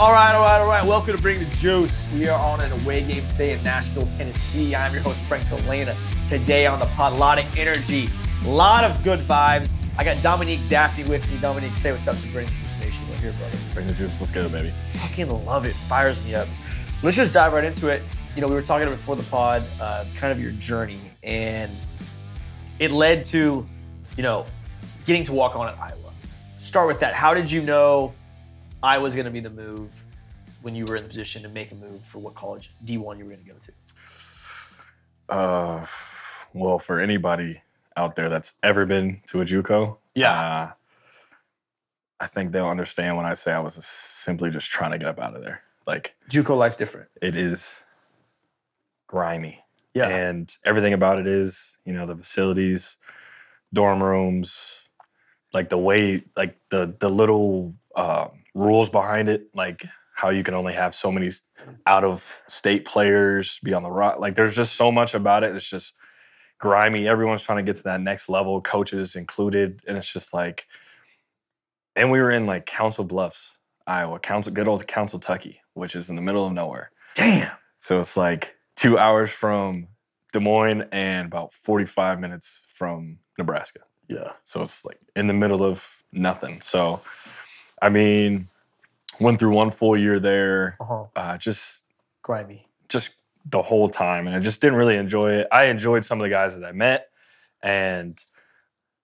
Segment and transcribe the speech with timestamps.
[0.00, 0.86] All right, all right, all right.
[0.86, 2.08] Welcome to Bring the Juice.
[2.14, 4.74] We are on an away game today in Nashville, Tennessee.
[4.74, 5.94] I'm your host, Frank Delana.
[6.26, 8.08] Today on the pod, a lot of energy,
[8.46, 9.74] a lot of good vibes.
[9.98, 11.38] I got Dominique Dafney with me.
[11.38, 13.08] Dominique, say what's up to Bring the Juice Nation.
[13.10, 13.58] What's here, brother?
[13.74, 14.18] Bring the juice.
[14.18, 14.72] Let's go, baby.
[14.92, 15.76] Fucking love it.
[15.86, 16.48] Fires me up.
[17.02, 18.02] Let's just dive right into it.
[18.34, 21.70] You know, we were talking before the pod, uh, kind of your journey, and
[22.78, 23.66] it led to,
[24.16, 24.46] you know,
[25.04, 26.10] getting to walk on at Iowa.
[26.62, 27.12] Start with that.
[27.12, 28.14] How did you know
[28.82, 29.90] Iowa's going to be the move
[30.62, 33.24] when you were in the position to make a move for what college D1 you
[33.24, 33.72] were going to go to?
[35.28, 35.86] Uh,
[36.54, 37.62] well, for anybody
[37.96, 40.32] out there that's ever been to a JUCO, Yeah.
[40.32, 40.70] uh,
[42.20, 45.18] I think they'll understand when I say I was simply just trying to get up
[45.18, 45.62] out of there.
[45.86, 47.08] Like JUCO life's different.
[47.20, 47.84] it is
[49.06, 49.62] grimy,
[49.94, 50.08] Yeah.
[50.08, 52.96] and everything about it is, you know, the facilities,
[53.72, 54.88] dorm rooms,
[55.52, 59.84] like the way, like the the little uh, rules behind it, like
[60.14, 61.30] how you can only have so many
[61.86, 64.18] out of state players be on the rock.
[64.18, 65.54] Like there's just so much about it.
[65.54, 65.94] It's just
[66.58, 67.08] grimy.
[67.08, 70.66] Everyone's trying to get to that next level, coaches included, and it's just like.
[71.96, 73.56] And we were in like Council Bluffs,
[73.86, 76.92] Iowa, Council, good old Council, Tucky, which is in the middle of nowhere.
[77.16, 77.50] Damn.
[77.80, 79.88] So it's like two hours from
[80.32, 83.80] Des Moines and about 45 minutes from Nebraska.
[84.08, 84.32] Yeah.
[84.44, 86.60] So it's like in the middle of nothing.
[86.62, 87.00] So,
[87.82, 88.48] I mean,
[89.20, 91.04] went through one full year there, Uh-huh.
[91.16, 91.84] uh, just
[92.22, 92.66] Grimy.
[92.88, 93.12] just
[93.46, 95.48] the whole time, and I just didn't really enjoy it.
[95.50, 97.08] I enjoyed some of the guys that I met,
[97.62, 98.18] and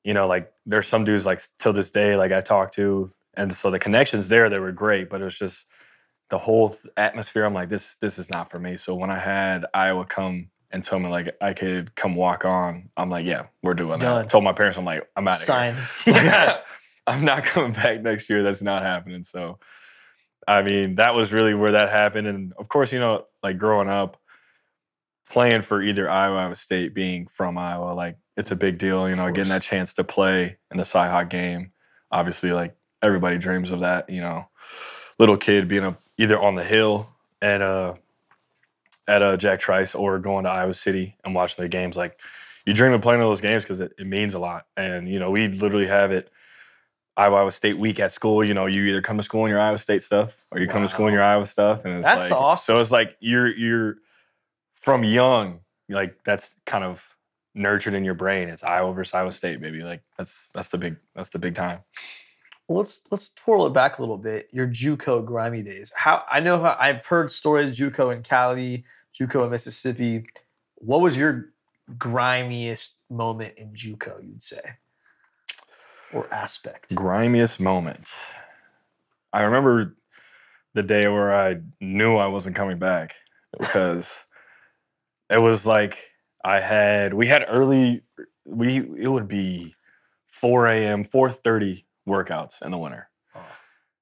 [0.04, 3.54] you know, like there's some dudes like till this day, like I talked to, and
[3.54, 5.66] so the connections there they were great, but it was just
[6.28, 7.44] the whole th- atmosphere.
[7.44, 8.76] I'm like, this this is not for me.
[8.76, 12.90] So when I had Iowa come and tell me like I could come walk on,
[12.96, 14.22] I'm like, yeah, we're doing Done.
[14.22, 14.30] that.
[14.30, 15.46] told my parents, I'm like, I'm out of here.
[15.46, 15.76] Sign.
[17.06, 18.42] I'm not coming back next year.
[18.42, 19.22] That's not happening.
[19.22, 19.58] So,
[20.46, 22.26] I mean, that was really where that happened.
[22.26, 24.18] And of course, you know, like growing up,
[25.28, 29.08] playing for either Iowa, Iowa State, being from Iowa, like it's a big deal.
[29.08, 31.72] You know, getting that chance to play in the Cyhawk game.
[32.10, 34.08] Obviously, like everybody dreams of that.
[34.08, 34.48] You know,
[35.18, 37.08] little kid being a, either on the hill
[37.42, 37.94] at uh
[39.08, 41.96] at uh, Jack Trice or going to Iowa City and watching the games.
[41.96, 42.18] Like
[42.64, 44.66] you dream of playing those games because it, it means a lot.
[44.76, 46.30] And you know, we literally have it
[47.16, 48.44] Iowa, State week at school.
[48.44, 50.82] You know, you either come to school in your Iowa State stuff or you come
[50.82, 51.84] to school in your Iowa stuff.
[51.84, 52.64] And it's That's like, awesome.
[52.64, 53.96] So it's like you're you're
[54.74, 57.16] from young, like that's kind of
[57.54, 58.48] nurtured in your brain.
[58.48, 59.82] It's Iowa versus Iowa State, baby.
[59.82, 61.80] Like that's that's the big that's the big time.
[62.68, 64.48] Well, let's let's twirl it back a little bit.
[64.52, 65.92] Your JUCO grimy days.
[65.96, 68.84] How I know how I've heard stories JUCO in Cali,
[69.18, 70.26] JUCO in Mississippi.
[70.76, 71.52] What was your
[71.96, 74.22] grimiest moment in JUCO?
[74.22, 74.60] You'd say,
[76.12, 76.94] or aspect.
[76.94, 78.14] Grimiest moment.
[79.32, 79.96] I remember
[80.74, 83.16] the day where I knew I wasn't coming back
[83.58, 84.24] because
[85.30, 85.98] it was like
[86.44, 88.02] I had we had early
[88.44, 89.74] we it would be
[90.26, 91.04] 4 a.m.
[91.04, 93.08] 4:30 workouts in the winter.
[93.34, 93.40] Oh.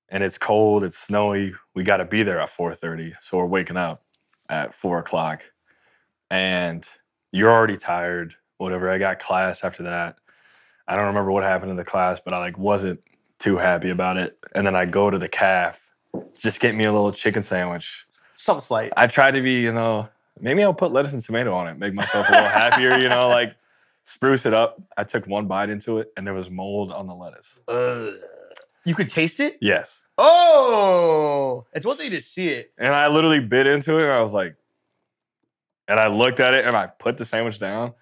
[0.09, 1.55] And it's cold, it's snowy.
[1.75, 4.03] We got to be there at 4:30, so we're waking up
[4.49, 5.43] at four o'clock,
[6.31, 6.87] and
[7.33, 8.35] you're already tired.
[8.59, 8.89] Whatever.
[8.91, 10.17] I got class after that.
[10.87, 13.01] I don't remember what happened in the class, but I like wasn't
[13.39, 14.39] too happy about it.
[14.55, 15.81] And then I go to the calf,
[16.39, 18.05] just get me a little chicken sandwich.
[18.37, 18.93] Something slight.
[18.97, 20.09] I try to be, you know,
[20.41, 23.29] maybe I'll put lettuce and tomato on it, make myself a little happier, you know,
[23.29, 23.57] like
[24.03, 24.81] spruce it up.
[24.97, 27.59] I took one bite into it and there was mold on the lettuce.
[27.69, 28.15] Ugh.
[28.85, 29.57] You could taste it.
[29.63, 30.03] Yes.
[30.19, 32.73] Oh, it's one thing to see it.
[32.77, 34.57] And I literally bit into it and I was like,
[35.89, 37.95] and I looked at it and I put the sandwich down,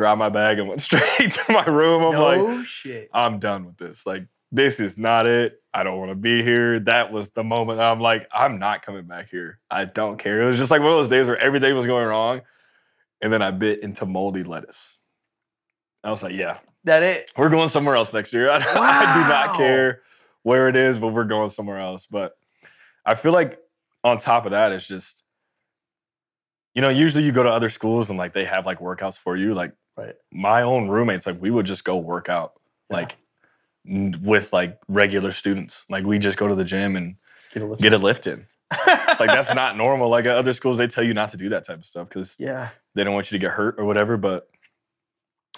[0.00, 2.02] grabbed my bag and went straight to my room.
[2.02, 3.10] I'm like, shit.
[3.12, 4.06] I'm done with this.
[4.06, 5.62] Like, this is not it.
[5.74, 6.80] I don't want to be here.
[6.80, 9.58] That was the moment I'm like, I'm not coming back here.
[9.70, 10.40] I don't care.
[10.40, 12.40] It was just like one of those days where everything was going wrong.
[13.20, 14.96] And then I bit into moldy lettuce.
[16.02, 17.30] I was like, yeah, That it.
[17.36, 18.50] we're going somewhere else next year.
[18.50, 20.00] I, I do not care
[20.44, 22.06] where it is, but we're going somewhere else.
[22.10, 22.32] But
[23.04, 23.58] I feel like
[24.02, 25.22] on top of that, it's just,
[26.74, 29.36] you know, usually you go to other schools and like they have like workouts for
[29.36, 29.52] you.
[29.52, 30.14] Like Right.
[30.32, 32.54] my own roommates, like we would just go work out
[32.90, 32.96] Yeah.
[32.96, 33.16] like
[33.88, 35.84] n- with like regular students.
[35.90, 37.16] Like we just go to the gym and
[37.52, 37.82] Get a lift.
[37.82, 38.46] get a lift in.
[38.86, 40.08] It's like that's not normal.
[40.08, 42.36] Like at other schools, they tell you not to do that type of stuff because
[42.38, 42.68] yeah.
[42.94, 44.16] they don't want you to get hurt or whatever.
[44.16, 44.48] But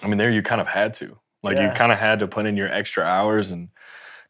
[0.01, 1.17] I mean, there you kind of had to.
[1.43, 1.69] Like Yeah.
[1.69, 3.69] you kind of had to put in your extra hours and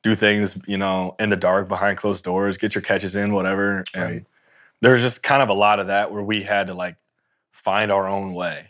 [0.04, 3.84] do things, you know, in the dark behind closed doors, get your catches in, whatever.
[3.96, 4.26] And Right.
[4.82, 6.98] there's just kind of a lot of that where we had to like
[7.54, 8.68] find our own way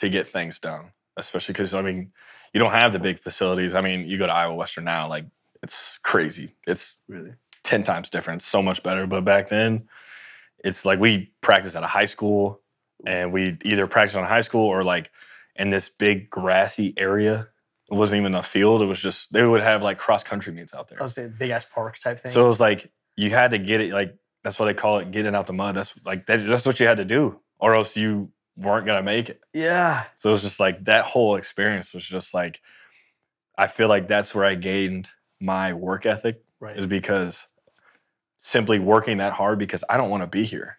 [0.00, 0.90] to get things done.
[1.16, 2.12] Especially because I mean,
[2.52, 3.74] you don't have the big facilities.
[3.74, 5.26] I mean, you go to Iowa Western now, like
[5.62, 6.56] it's crazy.
[6.66, 7.32] It's Really.
[7.64, 9.06] ten times different, so much better.
[9.06, 9.88] But back then,
[10.64, 12.60] it's like we practiced at a high school,
[13.06, 15.10] and we either practiced on high school or like
[15.56, 17.48] in this big grassy area.
[17.90, 18.82] It wasn't even a field.
[18.82, 21.00] It was just they would have like cross country meets out there.
[21.00, 22.32] I was saying big ass park type thing.
[22.32, 24.14] So it was like you had to get it like
[24.44, 25.74] that's what they call it, getting out the mud.
[25.74, 29.28] That's like that, that's what you had to do, or else you weren't gonna make
[29.28, 29.40] it.
[29.52, 32.60] yeah, So it was just like that whole experience was just like
[33.56, 35.08] I feel like that's where I gained
[35.40, 36.78] my work ethic right.
[36.78, 37.46] is because
[38.38, 40.78] simply working that hard because I don't want to be here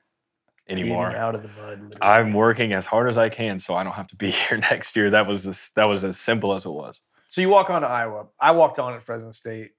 [0.68, 1.16] anymore.
[1.16, 1.81] out of the mud.
[1.81, 1.98] literally.
[2.01, 4.95] I'm working as hard as I can so I don't have to be here next
[4.95, 5.10] year.
[5.10, 7.01] That was as, that was as simple as it was.
[7.27, 8.27] So you walk on to Iowa.
[8.39, 9.72] I walked on at Fresno State.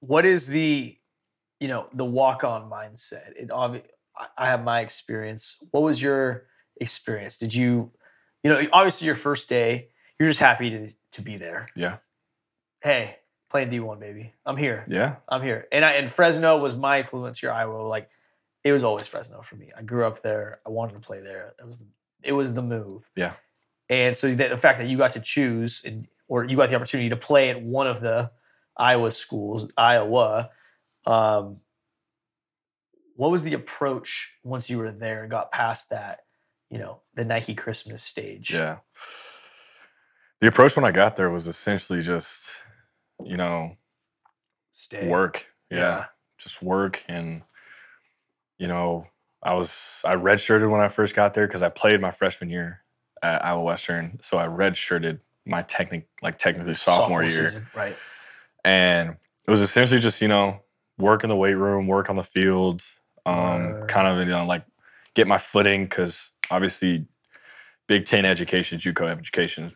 [0.00, 0.96] What is the,
[1.60, 3.32] you know, the walk on mindset?
[3.36, 3.84] It obvi-
[4.36, 5.56] I have my experience.
[5.70, 6.46] What was your
[6.80, 7.36] experience?
[7.36, 7.90] Did you,
[8.42, 9.88] you know, obviously your first day,
[10.18, 11.68] you're just happy to to be there.
[11.74, 11.96] Yeah.
[12.82, 13.16] Hey,
[13.50, 14.32] playing D1, baby.
[14.44, 14.84] I'm here.
[14.88, 15.16] Yeah.
[15.28, 15.66] I'm here.
[15.72, 17.82] And I and Fresno was my to your Iowa.
[17.88, 18.08] Like
[18.64, 19.70] it was always Fresno for me.
[19.76, 20.60] I grew up there.
[20.66, 21.54] I wanted to play there.
[21.58, 21.86] It was the,
[22.22, 23.08] it was the move.
[23.16, 23.34] Yeah.
[23.88, 26.76] And so the, the fact that you got to choose and or you got the
[26.76, 28.30] opportunity to play at one of the
[28.76, 30.50] Iowa schools, Iowa.
[31.06, 31.58] Um,
[33.14, 36.25] what was the approach once you were there and got past that,
[36.70, 38.52] you know, the Nike Christmas stage?
[38.52, 38.78] Yeah.
[40.40, 42.50] The approach when I got there was essentially just,
[43.24, 43.76] you know,
[44.72, 45.08] Stay.
[45.08, 45.46] work.
[45.70, 45.78] Yeah.
[45.78, 46.04] Yeah.
[46.38, 47.02] Just work.
[47.08, 47.42] And,
[48.58, 49.06] you know,
[49.42, 52.82] I was, I redshirted when I first got there because I played my freshman year
[53.22, 54.18] at Iowa Western.
[54.22, 57.48] So I redshirted my technic, like technically sophomore, year.
[57.48, 57.96] season, Right.
[58.64, 59.16] And
[59.46, 60.60] it was essentially just, you know,
[60.98, 62.82] work in the weight room, work on the field,
[63.24, 64.64] um, kind of, you know, like
[65.14, 67.06] get my footing because obviously
[67.88, 69.72] Big Ten education, JUCO education,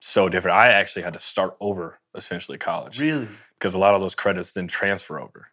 [0.00, 0.56] so different.
[0.56, 3.28] I actually had to start over essentially college Really?
[3.58, 5.48] because a lot of those credits then transfer over.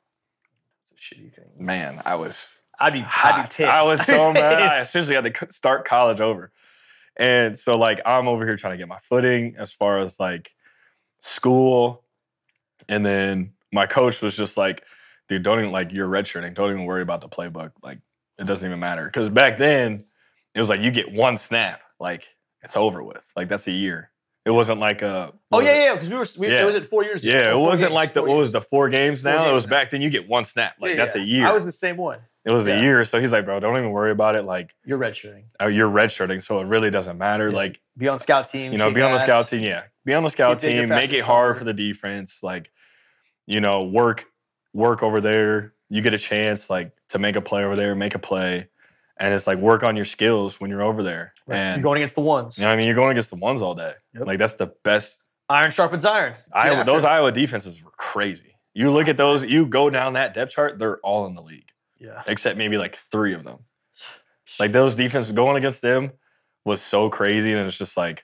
[0.89, 1.45] That's a shitty thing.
[1.57, 3.49] Man, I was I'd be I'd be hot.
[3.53, 3.69] pissed.
[3.71, 4.61] I was so mad.
[4.61, 6.51] I essentially had to start college over.
[7.17, 10.51] And so like I'm over here trying to get my footing as far as like
[11.19, 12.03] school.
[12.87, 14.83] And then my coach was just like,
[15.27, 16.53] dude, don't even like you're redshirting.
[16.53, 17.71] Don't even worry about the playbook.
[17.83, 17.99] Like
[18.37, 19.05] it doesn't even matter.
[19.05, 20.05] Because back then
[20.55, 22.27] it was like you get one snap, like
[22.61, 23.25] it's over with.
[23.35, 24.11] Like that's a year.
[24.45, 25.83] It wasn't like a Oh yeah, it?
[25.85, 26.25] yeah, because we were.
[26.37, 26.63] We, Yeah.
[26.63, 27.23] It was at four years.
[27.25, 29.49] Yeah, it wasn't games, like the what was the four games Four now?
[29.49, 29.71] it was now.
[29.71, 30.75] back then you get one snap.
[30.79, 31.21] Like Yeah, that's yeah.
[31.21, 31.47] a year.
[31.47, 32.19] I was the same one.
[32.45, 33.03] it was a year.
[33.05, 34.43] So he's like, bro, don't even worry about it.
[34.45, 35.43] Like You're redshirting.
[35.61, 37.51] uh, you're redshirting, so it really doesn't matter.
[37.51, 38.71] Like Be on scout team.
[38.71, 39.61] you know, be on the scout team.
[39.61, 40.89] Yeah, be on the scout team.
[40.89, 42.39] Make it hard for the defense.
[42.41, 42.71] Like,
[43.45, 44.25] you know, work
[44.73, 45.73] work over there.
[45.89, 48.67] You get a chance like to make a play over there, make a play,
[49.19, 51.33] and it's like work on your skills when you're over there.
[51.45, 51.57] Right.
[51.57, 52.57] And You're going against the ones.
[52.57, 53.93] you know, what I mean, you're going against the ones all day.
[54.13, 54.27] Yep.
[54.27, 55.17] Like that's the best.
[55.49, 56.35] Iron sharpens iron.
[56.53, 57.03] Iowa, those.
[57.03, 58.55] Iowa defenses were crazy.
[58.73, 59.43] You look at those.
[59.43, 60.77] You go down that depth chart.
[60.79, 62.21] They're all in the league, Yeah.
[62.27, 63.59] except maybe like three of them.
[64.59, 66.11] Like those defenses going against them
[66.65, 68.23] was so crazy, and it's just like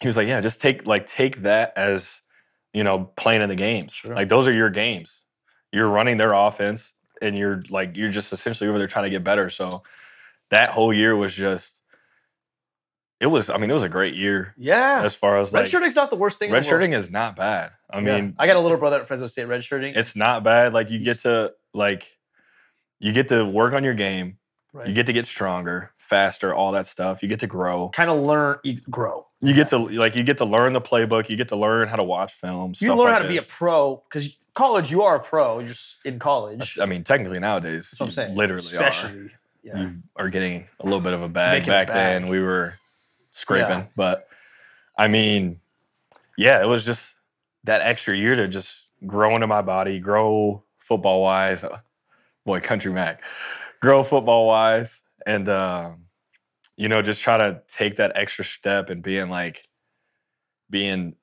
[0.00, 2.20] he was like, yeah, just take like take that as
[2.72, 3.92] you know playing in the games.
[3.92, 4.14] Sure.
[4.14, 5.20] Like those are your games.
[5.72, 6.92] You're running their offense,
[7.22, 9.48] and you're like you're just essentially over there trying to get better.
[9.50, 9.82] So
[10.50, 11.80] that whole year was just.
[13.20, 13.48] It was.
[13.50, 15.02] I mean, it was a great year Yeah.
[15.04, 16.50] as far as like Redshirting's not the worst thing.
[16.50, 17.70] redshirting is not bad.
[17.88, 18.16] I Yeah.
[18.20, 19.96] mean, I got a little brother at Fresno State redshirting.
[19.96, 20.72] it's not bad.
[20.72, 22.10] Like you get to like
[22.98, 24.38] you get to work on your game.
[24.72, 24.88] right.
[24.88, 27.22] You get to get stronger, faster, all that stuff.
[27.22, 27.90] You get to grow.
[27.90, 28.58] kind of learn,
[28.90, 29.26] grow.
[29.40, 31.28] You get to like you get to learn the playbook.
[31.28, 32.70] You get to learn how to watch film.
[32.70, 35.58] You stuff learn like how to be a pro because college, you are a pro.
[35.60, 36.78] You're just in college.
[36.80, 38.36] I mean, technically nowadays, That's what I'm saying.
[38.36, 39.18] literally Especially.
[39.26, 39.30] are.
[39.64, 39.80] Yeah.
[39.80, 41.60] You are getting a little bit of a bag.
[41.62, 42.22] Making a Back bag.
[42.22, 42.74] then, we were
[43.30, 43.86] scraping, Yeah.
[43.96, 44.24] but
[44.98, 45.60] I mean,
[46.36, 47.14] yeah, it was just
[47.64, 51.64] that extra year to just grow into my body, grow football wise.
[52.44, 53.22] Boy, country Mac,
[53.80, 56.06] grow football wise, and um,
[56.76, 59.68] you know, just try to take that extra step and being like,
[60.68, 61.14] being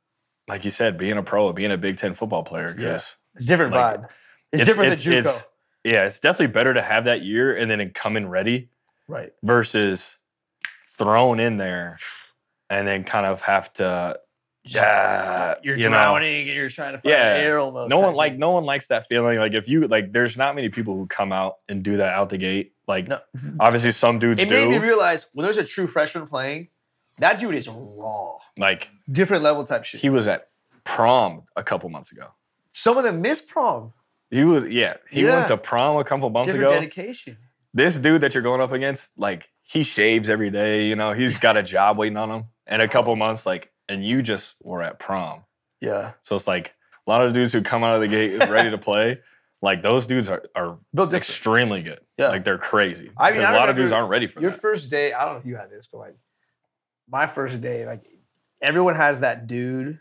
[0.47, 2.69] like you said, being a pro, being a Big Ten football player.
[2.69, 2.75] Yeah.
[2.93, 4.07] Because It's different Like, vibe.
[4.51, 5.19] It's, different than JUCO.
[5.19, 5.47] It's,
[5.85, 8.69] yeah, it's definitely better to have that year and then come in ready
[9.07, 9.31] right.
[9.43, 10.17] versus
[10.97, 11.97] thrown in there
[12.69, 14.19] and then kind of have to.
[14.65, 17.37] Yeah, You're you know, drowning and you're trying to find Yeah.
[17.37, 17.89] air almost.
[17.89, 19.39] no one like no one likes that feeling.
[19.39, 22.29] Like if you like, there's not many people who come out and do that out
[22.29, 22.73] the gate.
[22.87, 23.19] Like No.
[23.59, 24.55] obviously some dudes It do.
[24.55, 26.67] made me realize when there's a true freshman playing,
[27.19, 28.33] that dude is raw.
[28.57, 30.01] like Different level type shit.
[30.01, 30.49] he was at
[30.83, 32.27] prom a couple months ago.
[32.71, 33.93] Some of them miss prom.
[34.31, 34.97] He was yeah.
[35.09, 35.37] He Yeah.
[35.37, 36.79] went to prom a couple months Different ago.
[36.79, 37.37] dedication.
[37.73, 41.37] this dude that you're going up against, like he shaves every day, you know, he's
[41.37, 44.81] got a job waiting on him in a couple months, like, and you just were
[44.81, 45.43] at prom.
[45.81, 46.13] Yeah.
[46.21, 46.73] So it's like
[47.07, 49.19] a lot of dudes who come out of the gate ready to play,
[49.61, 51.99] Like those dudes are are Built extremely good.
[52.17, 52.27] Yeah.
[52.29, 53.11] Like they're crazy.
[53.17, 54.59] I mean, I a lot of dudes aren't ready for Your that.
[54.61, 56.15] first day, I don't know if you had this, but like
[57.09, 58.03] my first day, like
[58.61, 59.99] everyone has that dude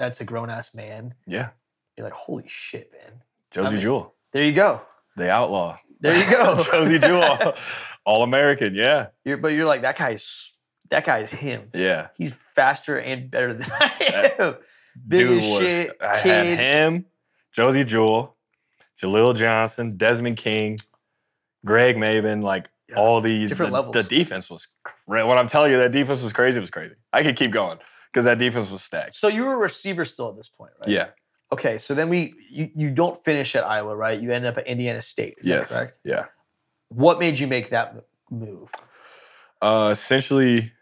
[0.00, 1.14] that's a grown ass man.
[1.26, 1.50] yeah.
[1.96, 3.20] You're like, holy shit, man.
[3.50, 4.80] Josey mean- Jewell, There you go.
[5.16, 5.78] the outlaw.
[6.00, 6.56] There you go.
[6.72, 7.54] Josey Jewell,
[8.06, 8.74] all American.
[8.74, 9.08] Yeah.
[9.24, 10.52] You're, but you're like, that guy's
[10.88, 11.68] that guy's him.
[11.74, 12.08] Yeah.
[12.16, 14.54] He's faster and better than I am.
[15.06, 15.60] Big Dude as was.
[15.60, 16.58] shit, I had kid.
[16.58, 17.04] him,
[17.52, 18.36] Josey Jewell,
[19.00, 20.78] Jaleel Johnson, Desmond King,
[21.66, 23.50] Greg Mabin, like Yeah, all these.
[23.50, 23.92] different the, levels.
[23.94, 24.66] The defense was.
[25.06, 26.94] Cra- when I'm telling you that defense was crazy, it was crazy.
[27.12, 27.78] I could keep going
[28.12, 29.16] because that defense was stacked.
[29.16, 30.88] So you were a receiver still at this point, right?
[30.88, 31.08] Yeah.
[31.52, 34.20] Okay, so then we you, you don't finish at Iowa, right?
[34.20, 35.34] You end up at Indiana State.
[35.38, 35.70] Is yes.
[35.70, 35.98] that correct?
[36.04, 36.26] Yeah.
[36.88, 38.72] What made you make that move?
[39.60, 40.72] Uh, essentially,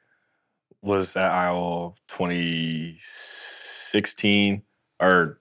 [0.83, 4.63] was at Iowa 2016
[5.01, 5.41] or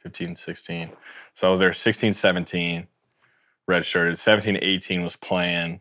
[0.00, 0.90] 15, 16.
[1.34, 2.86] So I was there 16, 17,
[3.68, 4.18] redshirted.
[4.18, 5.80] 17, 18 was playing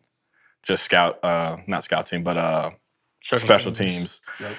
[0.64, 2.72] just scout, uh, not scout team, but uh,
[3.22, 4.22] special, teams.
[4.40, 4.52] Yep.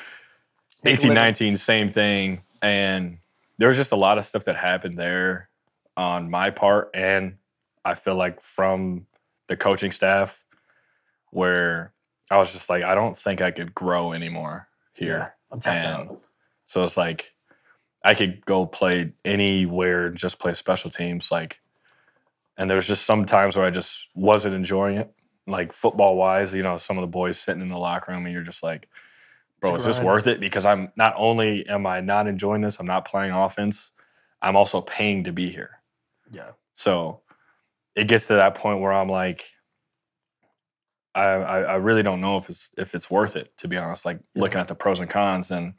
[0.85, 2.43] 18, 19, same thing.
[2.63, 3.19] And
[3.59, 5.49] there was just a lot of stuff that happened there
[5.97, 6.91] on my part.
[6.95, 7.37] And
[7.85, 9.07] I feel like from
[9.49, 10.45] the coaching staff
[11.31, 11.93] where
[12.31, 15.35] I was just like, I don't think I could grow anymore here.
[15.51, 16.21] I'm tapped And out.
[16.67, 17.33] so it's like
[18.05, 21.31] I could go play anywhere, just play special teams.
[21.31, 21.61] Like,
[22.57, 25.13] and there's just some times where I just wasn't enjoying it,
[25.47, 26.55] like football wise.
[26.55, 28.89] You know, some of the boys sitting in the locker room, and you're just like,
[29.61, 30.41] bro, It's is this worth it?
[30.41, 33.93] Because I'm not only am I not enjoying this, I'm not playing offense.
[34.43, 35.81] I'm also paying to be here.
[36.31, 36.53] Yeah.
[36.75, 37.21] So
[37.95, 39.45] it gets to that point where I'm like,
[41.15, 44.05] I, I, I really don't know if it's if it's worth it to be honest.
[44.05, 44.43] Like Yeah.
[44.43, 45.75] looking at the pros and cons, and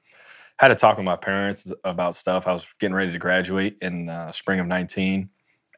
[0.59, 2.47] had to talk with my parents about stuff.
[2.47, 5.29] I was getting ready to graduate in uh, spring of 19,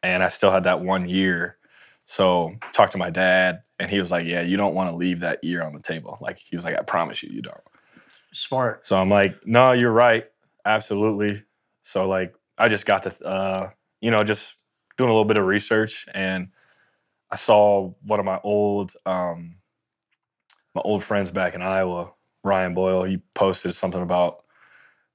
[0.03, 1.57] and I still had that one year.
[2.05, 5.21] So talked to my dad, and he was like, "Yeah, you don't want to leave
[5.21, 7.61] that year on the table." Like he was like, "I promise you, you don't."
[8.33, 8.85] Smart.
[8.85, 10.25] So I'm like, no, you're right.
[10.65, 11.43] Absolutely.
[11.81, 13.69] So like I just got to uh,
[14.01, 14.55] you know, just
[14.97, 16.49] doing a little bit of research and
[17.31, 19.55] I saw one of my old um
[20.75, 22.11] my old friends back in Iowa,
[22.43, 24.43] Ryan Boyle, he posted something about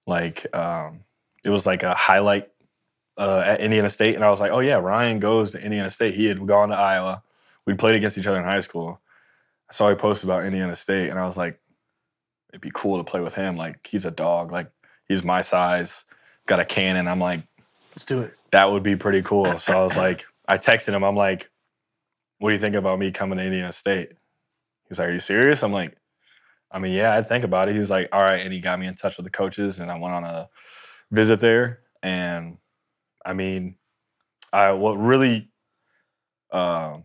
[0.06, 1.00] like um
[1.44, 2.48] it was like a highlight
[3.16, 6.14] uh, at Indiana State and I was like, "Oh yeah, Ryan goes to Indiana State.
[6.14, 7.22] He had gone to Iowa.
[7.66, 9.00] We played against each other in high school."
[9.70, 11.60] I saw he posted about Indiana State and I was like,
[12.52, 13.56] it'd be cool to play with him.
[13.56, 14.52] Like he's a dog.
[14.52, 14.70] Like
[15.08, 16.04] he's my size,
[16.46, 17.08] got a cannon.
[17.08, 17.42] I'm like,
[17.94, 18.34] Let's do it.
[18.52, 19.58] that would be pretty cool.
[19.58, 21.04] So I was like, I texted him.
[21.04, 21.50] I'm like,
[22.38, 24.10] what do you think about me coming to Indiana State?
[24.88, 25.62] He's like, are you serious?
[25.62, 25.96] I'm like,
[26.70, 27.76] I mean, yeah, I'd think about it.
[27.76, 29.98] He's like, all right, and he got me in touch with the coaches, and I
[29.98, 30.48] went on a
[31.10, 31.80] visit there.
[32.02, 32.58] And
[33.24, 33.76] I mean,
[34.52, 35.50] I what really,
[36.52, 36.98] uh,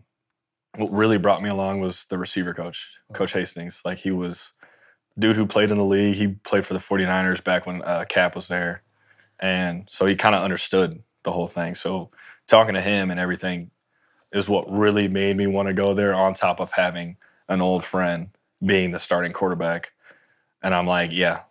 [0.76, 3.80] what really brought me along was the receiver coach, Coach Hastings.
[3.84, 4.52] Like he was
[5.18, 6.16] dude who played in the league.
[6.16, 8.82] He played for the 49ers back when uh, Kap was there.
[9.40, 11.74] And so he kind of understood the whole thing.
[11.74, 12.10] So
[12.46, 13.70] talking to him and everything
[14.32, 17.16] is what really made me want to go there on top of having
[17.48, 18.28] an old friend
[18.64, 19.92] being the starting quarterback.
[20.62, 21.42] And I'm like, yeah,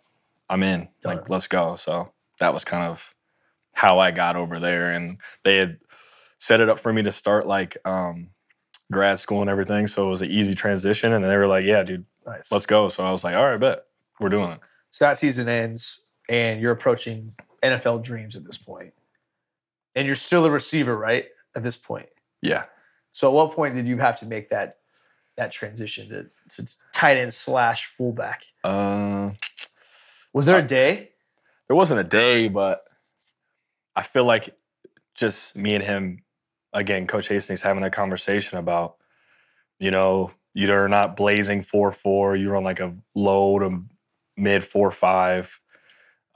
[0.50, 0.88] I'm in.
[1.04, 1.76] Like, let's go.
[1.76, 3.14] So that was kind of
[3.72, 4.90] how I got over there.
[4.92, 5.78] And they had
[6.38, 8.30] set it up for me to start like um,
[8.92, 9.86] grad school and everything.
[9.86, 11.12] So it was an easy transition.
[11.12, 12.50] And they were like, yeah, dude, Nice.
[12.50, 12.88] let's go.
[12.88, 13.84] So I was like, all right, bet
[14.20, 14.60] we're doing it.
[14.90, 18.92] So that season ends, and you're approaching NFL dreams at this point,
[19.94, 21.26] and you're still a receiver, right?
[21.56, 22.08] At this point.
[22.42, 22.64] Yeah.
[23.12, 24.78] So at what point did you have to make that
[25.36, 26.26] that transition to,
[26.56, 28.42] to tight end slash fullback?
[28.62, 29.30] Uh,
[30.32, 31.10] Was there a day?
[31.66, 32.84] there wasn't a day, but
[33.96, 34.54] I feel like
[35.14, 36.22] just me and him,
[36.72, 38.96] again, Coach Hastings having a conversation about,
[39.78, 43.82] you know, you're not blazing four four, you're on like a low to
[44.36, 45.58] mid four five,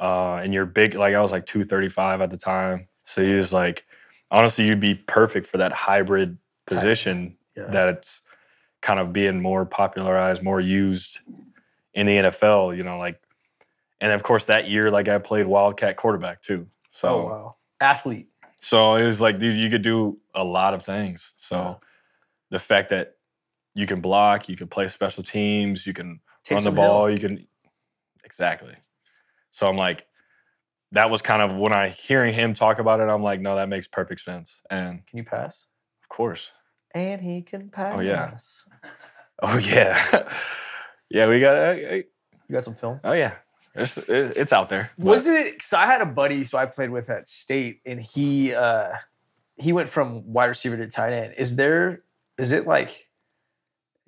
[0.00, 0.94] uh, and you're big.
[0.94, 3.84] Like I was like two thirty five at the time, so he was like,
[4.30, 7.66] honestly, you'd be perfect for that hybrid position Yeah.
[7.70, 8.20] that it's
[8.82, 11.18] kind of being more popularized, more used
[11.94, 12.76] in the NFL.
[12.76, 13.20] You know, like,
[14.00, 16.66] and of course that year, like I played wildcat quarterback too.
[16.90, 18.28] So, oh wow, athlete.
[18.60, 21.32] so it was like, dude, you could do a lot of things.
[21.38, 21.74] So Yeah.
[22.50, 23.14] the fact that
[23.78, 27.14] you can block, you can play special teams, you can Take run the ball, hill.
[27.14, 27.46] you can
[28.24, 28.74] exactly.
[29.52, 30.06] So I'm like,
[30.92, 33.68] that was kind of when I hearing him talk about it, I'm like, no, that
[33.68, 34.56] makes perfect sense.
[34.70, 35.66] And Can you pass?
[36.02, 36.52] of course,
[36.94, 37.94] And he can pass.
[37.96, 38.38] Oh yeah.
[39.42, 40.28] oh yeah,
[41.10, 41.54] yeah, we got.
[41.56, 42.98] Uh, uh, You got some film.
[43.04, 43.34] oh yeah,
[43.74, 44.90] it's it's out there.
[44.98, 45.62] Was it?
[45.62, 48.90] So I had a buddy, so I played with at state, and he uh
[49.56, 51.34] he went from wide receiver to tight end.
[51.36, 52.02] Is there
[52.38, 53.07] is it like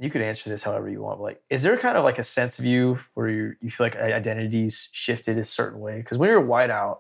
[0.00, 2.24] you could answer this however you want, but like is there kind of like a
[2.24, 5.98] sense of you where you you feel like identities shifted a certain way?
[5.98, 6.98] Because when you're a wideout,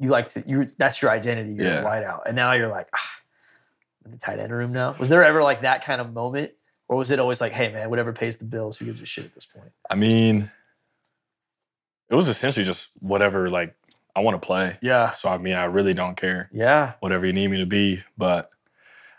[0.00, 1.80] you like to you that's your identity, you're Yeah.
[1.82, 2.22] a wideout.
[2.26, 3.10] And now you're like, ah,
[4.04, 4.96] I'm in the tight end room now.
[4.98, 6.52] Was there ever like that kind of moment?
[6.88, 9.24] Or was it always like, hey man, whatever pays the bills, who gives a shit
[9.24, 9.70] at this point?
[9.88, 10.50] I mean,
[12.10, 13.74] it was essentially just whatever like
[14.16, 14.76] I want to play.
[14.80, 15.12] Yeah.
[15.12, 16.94] So I mean, I really don't care Yeah.
[17.00, 18.02] whatever you need me to be.
[18.16, 18.50] But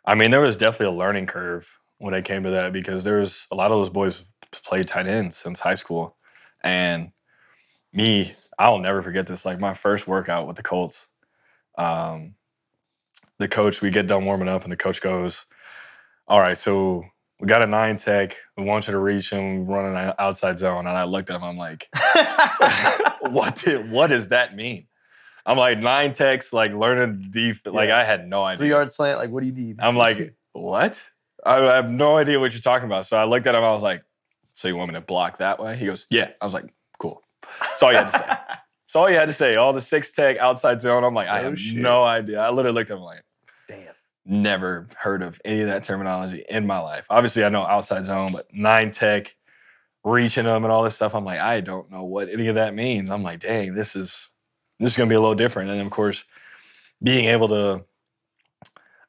[0.03, 3.45] I mean, there was definitely a learning curve when it came to that because there's
[3.51, 4.23] a lot of those boys
[4.65, 6.15] played tight end since high school,
[6.63, 7.11] and
[7.93, 9.45] me, I'll never forget this.
[9.45, 11.07] Like my first workout with the Colts,
[11.77, 12.35] um,
[13.37, 15.45] the coach, we get done warming up, and the coach goes,
[16.27, 17.05] "All right, so."
[17.41, 18.35] We got a nine tech.
[18.57, 19.65] We want you to reach him.
[19.65, 20.87] We're running an outside zone.
[20.87, 21.43] And I looked at him.
[21.45, 21.87] I'm like,
[23.31, 24.87] what did what does that mean?
[25.45, 28.57] I'm like nine techs, like learning def like I had no idea.
[28.57, 29.77] Three yard slant, like what do you need?
[29.79, 31.01] I'm like, what?
[31.45, 33.05] I have no idea what you're talking about.
[33.05, 34.03] So I looked at him, I was like,
[34.53, 35.77] So you want me to block that way?
[35.77, 36.29] He goes, Yeah.
[36.41, 36.65] I was like,
[36.99, 37.21] cool.
[37.59, 38.25] That's all you had to say.
[38.27, 39.55] That's all you had to say.
[39.55, 41.03] All the six tech outside zone.
[41.03, 41.77] I'm like, I Oh, have shit.
[41.79, 42.39] no idea.
[42.41, 43.23] I literally looked at him like,
[43.67, 43.93] Damn.
[44.25, 47.05] never heard of any of that terminology in my life.
[47.09, 49.35] Obviously, I know outside zone, but nine tech,
[50.03, 51.13] reaching them and all this stuff.
[51.13, 53.11] I'm like, I don't know what any of that means.
[53.11, 54.29] I'm like, dang, this is
[54.79, 55.69] this is gonna be a little different.
[55.69, 56.23] And of course,
[57.03, 57.83] being able to,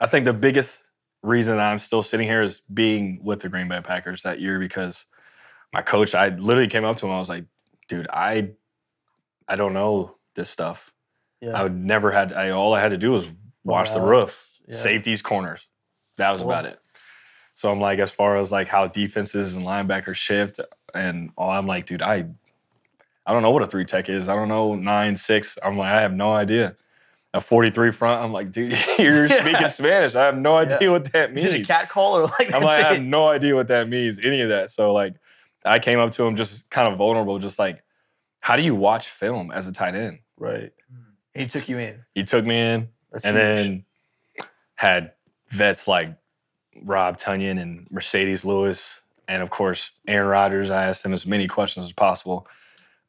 [0.00, 0.82] I think the biggest
[1.22, 4.58] reason that I'm still sitting here is being with the Green Bay Packers that year
[4.58, 5.06] because
[5.72, 7.12] my coach, I literally came up to him.
[7.12, 7.44] I was like,
[7.88, 8.50] dude, I
[9.48, 10.92] I don't know this stuff.
[11.40, 11.52] Yeah.
[11.52, 13.26] I would never had I all I had to do was
[13.64, 14.76] watch the roof, Yeah.
[14.76, 15.66] safeties, corners.
[16.16, 16.50] That was Cool.
[16.50, 16.78] about it.
[17.54, 20.60] So I'm like, as far as like how defenses and linebackers shift,
[20.94, 22.26] and all I'm like, dude, I
[23.26, 24.28] I don't know what a three tech is.
[24.28, 25.58] I don't know nine, six.
[25.62, 26.74] I'm like, I have no idea.
[27.32, 29.40] A 43 front, I'm like, dude, you're Yeah.
[29.42, 30.14] speaking Spanish.
[30.16, 30.88] I have no idea Yeah.
[30.90, 31.46] what that means.
[31.46, 33.68] Is it a cat call or like I'm that's like, I have no idea what
[33.68, 34.70] that means, any of that.
[34.70, 35.14] So like
[35.64, 37.84] I came up to him just kind of vulnerable, just like,
[38.40, 40.18] how do you watch film as a tight end?
[40.38, 40.72] right.
[40.90, 41.00] Hmm.
[41.34, 42.04] He took you in.
[42.14, 43.46] He took me in, That's and huge.
[44.38, 45.12] then had
[45.50, 46.16] vets like
[46.82, 50.70] Rob Tonyan and Marcedes Lewis, and of course Aaron Rodgers.
[50.70, 52.48] I asked him as many questions as possible,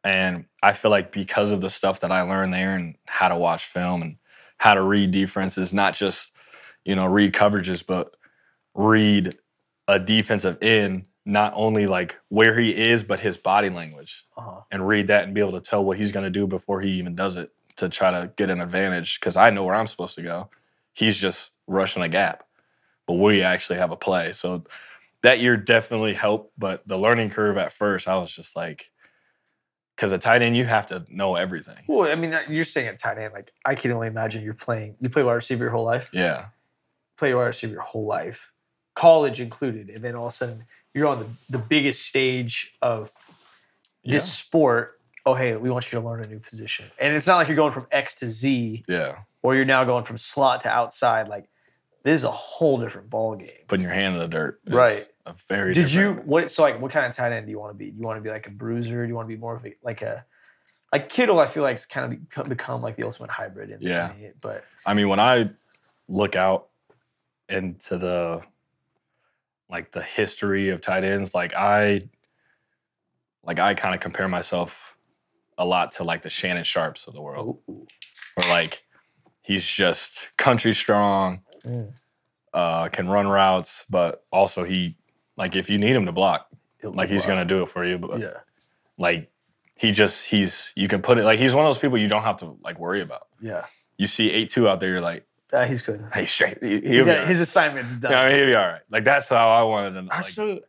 [0.03, 3.37] and I feel like because of the stuff that I learned there and how to
[3.37, 4.17] watch film and
[4.57, 6.31] how to read defenses, not just
[6.85, 8.15] you know read coverages, but
[8.73, 9.37] read
[9.87, 14.61] a defensive end, not only like where he is, but his body language uh-huh.
[14.71, 16.91] and read that and be able to tell what he's going to do before he
[16.91, 20.15] even does it to try to get an advantage because I know where I'm supposed
[20.15, 20.49] to go.
[20.93, 22.43] He's just rushing a gap,
[23.07, 24.33] but we actually have a play.
[24.33, 24.65] So
[25.23, 28.90] that year definitely helped, but the learning curve at first, I was just like,
[30.01, 31.77] because a tight end, you have to know everything.
[31.85, 33.35] Well, I mean, you're saying at tight end.
[33.35, 34.95] Like, I can only imagine you're playing.
[34.99, 36.09] You play wide receiver your whole life.
[36.11, 36.45] Yeah.
[37.17, 38.51] Play wide receiver your whole life,
[38.95, 43.11] college included, and then all of a sudden you're on the, the biggest stage of
[44.03, 44.99] this sport.
[45.23, 47.55] Oh, hey, we want you to learn a new position, and it's not like you're
[47.55, 49.17] going from X to Z, Yeah.
[49.43, 51.27] or you're now going from slot to outside.
[51.27, 51.47] Like,
[52.01, 53.51] this is a whole different ball game.
[53.67, 54.61] Putting your hand in the dirt.
[54.65, 55.05] is Right.
[55.25, 56.51] A very Did you different- what?
[56.51, 57.91] So like, what kind of tight end do you want to be?
[57.91, 59.03] Do you want to be like a bruiser?
[59.03, 60.25] Do you want to be more of a like a
[60.91, 61.39] like Kittle?
[61.39, 63.69] I feel like it's kind of become, become like the ultimate hybrid.
[63.71, 64.11] In Yeah.
[64.13, 65.51] it, but I mean, when I
[66.07, 66.69] look out
[67.49, 68.41] into the
[69.69, 72.09] like the history of tight ends, like I
[73.43, 74.95] like I kind of compare myself
[75.57, 77.59] a lot to like the Shannon Sharpes of the world.
[77.67, 78.83] Where like
[79.41, 81.93] he's just country strong, Mm.
[82.53, 84.97] uh, can run routes, but also he
[85.37, 86.47] like if you need him to block,
[86.83, 87.97] like he's gonna do it for you.
[87.97, 88.33] But yeah,
[88.97, 89.31] like
[89.77, 92.23] he just he's you can put it like he's one of those people you don't
[92.23, 93.27] have to like worry about.
[93.41, 93.65] yeah.
[93.97, 96.03] You see eight two out there, you're like, Uh, he's good.
[96.13, 96.57] hey, straight.
[96.63, 97.43] He, He's he'll be got- all his right.
[97.43, 98.11] assignment's done.
[98.11, 98.81] Yeah, I mean, he'll be all right.
[98.89, 100.07] Like that's how I wanted him.
[100.07, 100.59] Like, so,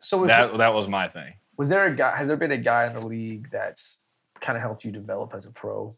[0.00, 1.34] so that that was my thing.
[1.56, 2.16] was there a guy?
[2.16, 4.00] Has there been a guy in the league that's
[4.40, 5.94] kind of helped you develop as a pro,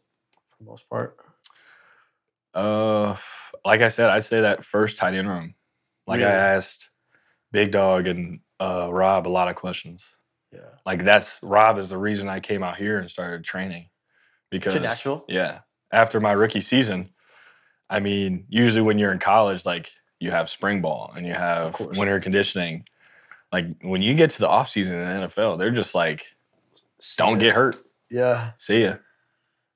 [0.51, 1.17] for the most part?
[2.53, 3.15] Uh,
[3.65, 5.55] like I said, I'd say that first tight end room.
[6.07, 6.89] Like I asked
[7.55, 10.03] Big Dog and uh, Rob a lot of questions.
[10.51, 10.59] Yeah.
[10.85, 13.87] Like that's Rob is the reason I came out here and started training
[14.51, 15.23] because Nashville?
[15.29, 17.11] Yeah, after my rookie season,
[17.89, 19.89] I mean, usually when you're in college, like
[20.19, 22.83] you have spring ball and you have winter conditioning.
[23.53, 26.25] Like when you get to the off season in the NFL, they're just like,
[27.15, 27.77] don't get hurt.
[28.11, 28.51] Yeah.
[28.57, 28.95] See ya.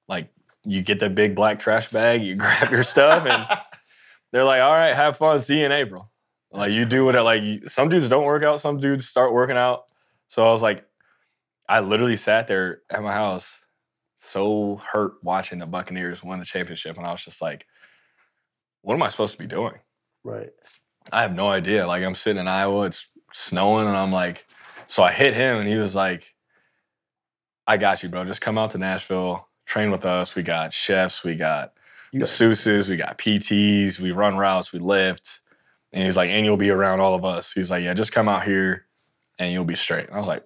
[0.09, 0.27] Like
[0.65, 3.47] you get the big black trash bag, you grab your stuff, and
[4.33, 5.39] they're like, all right, have fun.
[5.39, 6.11] See you in April.
[6.51, 9.57] Like you do it at like some dudes don't work out, some dudes start working
[9.57, 9.85] out.
[10.27, 10.85] So I was like,
[11.67, 13.59] I literally sat there at my house,
[14.15, 17.65] so hurt watching the Buccaneers win the championship, and I was just like,
[18.81, 19.75] what am I supposed to be doing?
[20.23, 20.49] Right.
[21.11, 21.85] I have no idea.
[21.85, 24.45] Like I'm sitting in Iowa, it's snowing, and I'm like,
[24.87, 26.33] so I hit him, and he was like,
[27.67, 28.25] "I got you, bro.
[28.25, 30.33] Just come out to Nashville, train with us.
[30.35, 31.73] We got chefs, we got-
[32.13, 35.41] masseuses, we got PTs, we run routes, we lift."
[35.91, 38.29] And he's like, "And you'll be around all of us." He's like, "Yeah, just come
[38.29, 38.85] out here,
[39.39, 40.43] and you'll be straight." And I was like,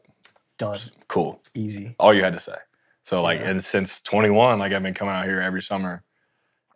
[0.57, 0.79] done.
[1.07, 1.95] "Cool." Easy.
[1.99, 2.55] All you had to say.
[3.03, 3.49] So like, Yeah.
[3.49, 6.03] and since 21, like I've been coming out here every summer,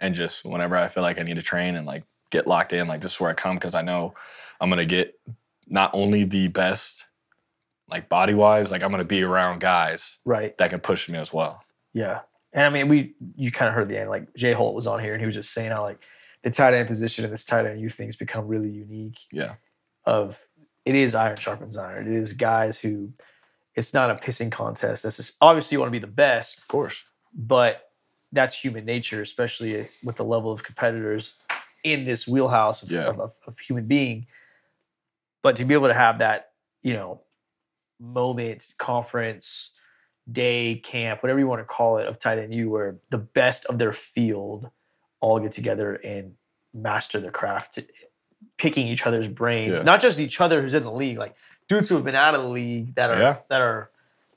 [0.02, 2.88] and just whenever I feel like I need to train and like get locked in,
[2.88, 4.14] like this is where I come because I know
[4.60, 5.18] I'm gonna get
[5.68, 7.06] not only the best,
[7.90, 10.58] like body wise, like I'm gonna be around guys Right.
[10.58, 11.64] that can push me as well.
[11.94, 12.20] Yeah.
[12.52, 14.10] And I mean, we you kind of heard the end.
[14.10, 16.00] Like Jay Holt was on here and he was just saying how like
[16.44, 19.20] the tight end position and this tight end youth thing's become really unique.
[19.32, 19.56] Yeah.
[20.06, 20.40] Of
[20.86, 22.08] it is iron sharpens iron.
[22.08, 23.12] It is guys who
[23.76, 25.04] it's not a pissing contest.
[25.04, 27.04] That's just obviously you want to be the best, Of course.
[27.34, 27.84] but
[28.32, 31.36] that's human nature, especially with the level of competitors
[31.84, 33.08] in this wheelhouse of, Yeah.
[33.08, 34.28] of, of, of human being.
[35.44, 37.22] But to be able to have that, you know,
[38.00, 39.72] moment, conference,
[40.32, 43.66] day, camp, whatever you want to call it, of tight end U, where the best
[43.66, 44.70] of their field
[45.20, 46.36] all get together and
[46.74, 47.80] master the craft,
[48.58, 49.84] picking each other's brains, Yeah.
[49.84, 51.36] not just each other who's in the league, like
[51.68, 53.38] dudes who have been out of the league that are Yeah.
[53.50, 53.90] that are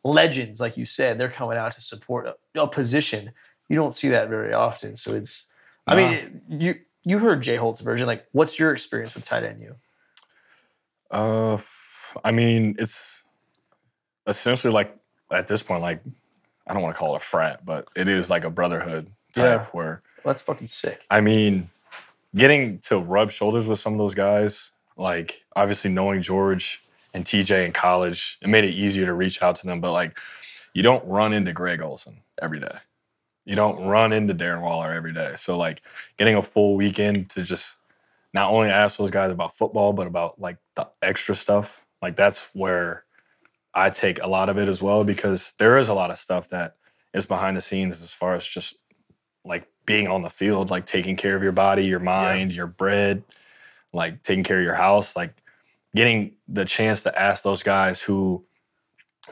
[0.04, 3.32] legends, like you said, they're coming out to support a, a position.
[3.68, 4.96] You don't see that very often.
[4.96, 5.46] So it's,
[5.86, 8.06] I mean, you you heard Jay Holt's version.
[8.06, 9.74] Like, what's your experience with tight end U?
[11.10, 11.56] Uh,
[12.24, 13.24] I mean, it's
[14.26, 14.96] essentially like
[15.32, 16.02] at this point, like
[16.66, 19.60] I don't want to call it a frat, but it is like a brotherhood type
[19.62, 19.66] Yeah.
[19.72, 21.04] where Well, that's fucking sick.
[21.10, 21.68] I mean,
[22.34, 26.82] getting to rub shoulders with some of those guys, like obviously knowing George
[27.14, 29.80] and TJ in college, it made it easier to reach out to them.
[29.80, 30.16] But like,
[30.74, 32.76] you don't run into Greg Olsen every day.
[33.44, 35.32] You don't run into Darren Waller every day.
[35.36, 35.82] So like,
[36.18, 37.76] getting a full weekend to just
[38.32, 41.84] not only ask those guys about football, but about like the extra stuff.
[42.00, 43.04] Like that's where
[43.74, 46.48] I take a lot of it as well because there is a lot of stuff
[46.50, 46.76] that
[47.12, 48.76] is behind the scenes as far as just
[49.44, 53.24] like being on the field, like taking care of your body, your mind, your bread,
[53.92, 55.34] like taking care of your house, like
[55.96, 58.44] getting the chance to ask those guys who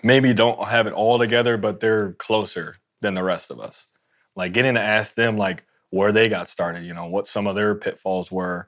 [0.02, 3.86] maybe don't have it all together, but they're closer than the rest of us.
[4.34, 7.54] Like getting to ask them like where they got started, you know, what some of
[7.54, 8.66] their pitfalls were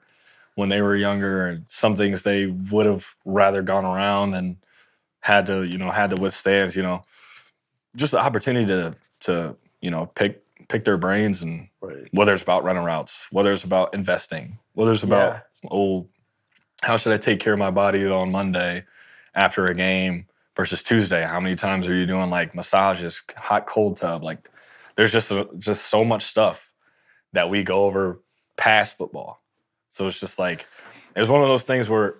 [0.55, 4.55] when they were younger and some things they would have rather gone around and
[5.19, 7.01] had to, you know, had to withstand, you know,
[7.97, 12.07] just the opportunity to to, you know, pick pick their brains and Right.
[12.11, 16.07] whether it's about running routes, whether it's about investing, whether it's about oh,
[16.83, 18.85] how should I take care of my body on Monday
[19.35, 21.23] after a game versus Tuesday?
[21.25, 24.23] How many times are you doing like massages, hot cold tub?
[24.23, 24.49] Like
[24.97, 26.71] there's just a, just so much stuff
[27.33, 28.21] that we go over
[28.57, 29.41] past football.
[29.89, 30.65] So it's just like
[31.15, 32.15] it's one of those things where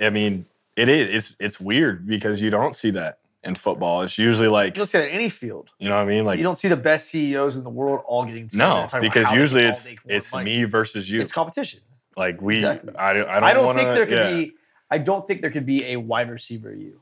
[0.00, 4.02] I mean, it is it's it's weird because you don't see that in football.
[4.02, 5.70] It's usually like You don't see that in any field.
[5.78, 6.24] you know what I mean?
[6.24, 8.90] Like you don't see the best CEOs in the world all getting together no, and
[8.90, 11.20] talking about because usually it's it's me versus you.
[11.20, 11.80] It's competition.
[12.16, 12.94] like we, Exactly.
[12.96, 13.44] I, don't- I don't.
[13.44, 14.36] I don't wanna, think there could yeah.
[14.36, 14.52] be.
[14.90, 17.00] I don't think there could be a wide receiver U.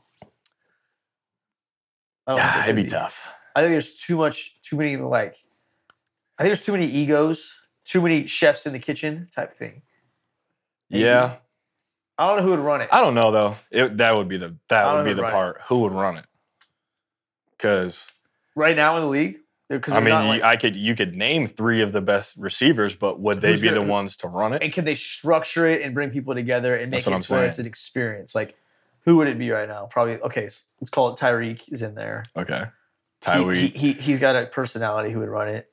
[2.27, 3.19] I Ah, it'd could be tough.
[3.55, 5.35] I think there's too much, too many like.
[6.37, 9.83] I think there's too many egos, too many chefs in the kitchen type thing.
[10.89, 11.03] Maybe.
[11.03, 11.35] Yeah,
[12.17, 12.89] I don't know who would run it.
[12.91, 13.55] I don't know though.
[13.71, 15.33] It, that would be the that would be the run it.
[15.33, 15.61] part.
[15.67, 16.25] Who would run it?
[17.57, 18.07] Because
[18.55, 19.39] right now in the league,
[19.69, 23.19] because I mean, you- I could you could name three of the best receivers, but
[23.19, 24.61] would they be the who- ones to run it?
[24.63, 27.59] and can they structure it and bring people together and make it to where it's
[27.59, 28.35] an experience?
[28.35, 28.55] Like,
[29.01, 29.87] who would it be right now?
[29.91, 30.45] Probably okay.
[30.45, 32.25] s- Let's call it Tyreek is in there.
[32.35, 32.65] Okay,
[33.55, 35.71] He, he, he he's got a personality who would run it.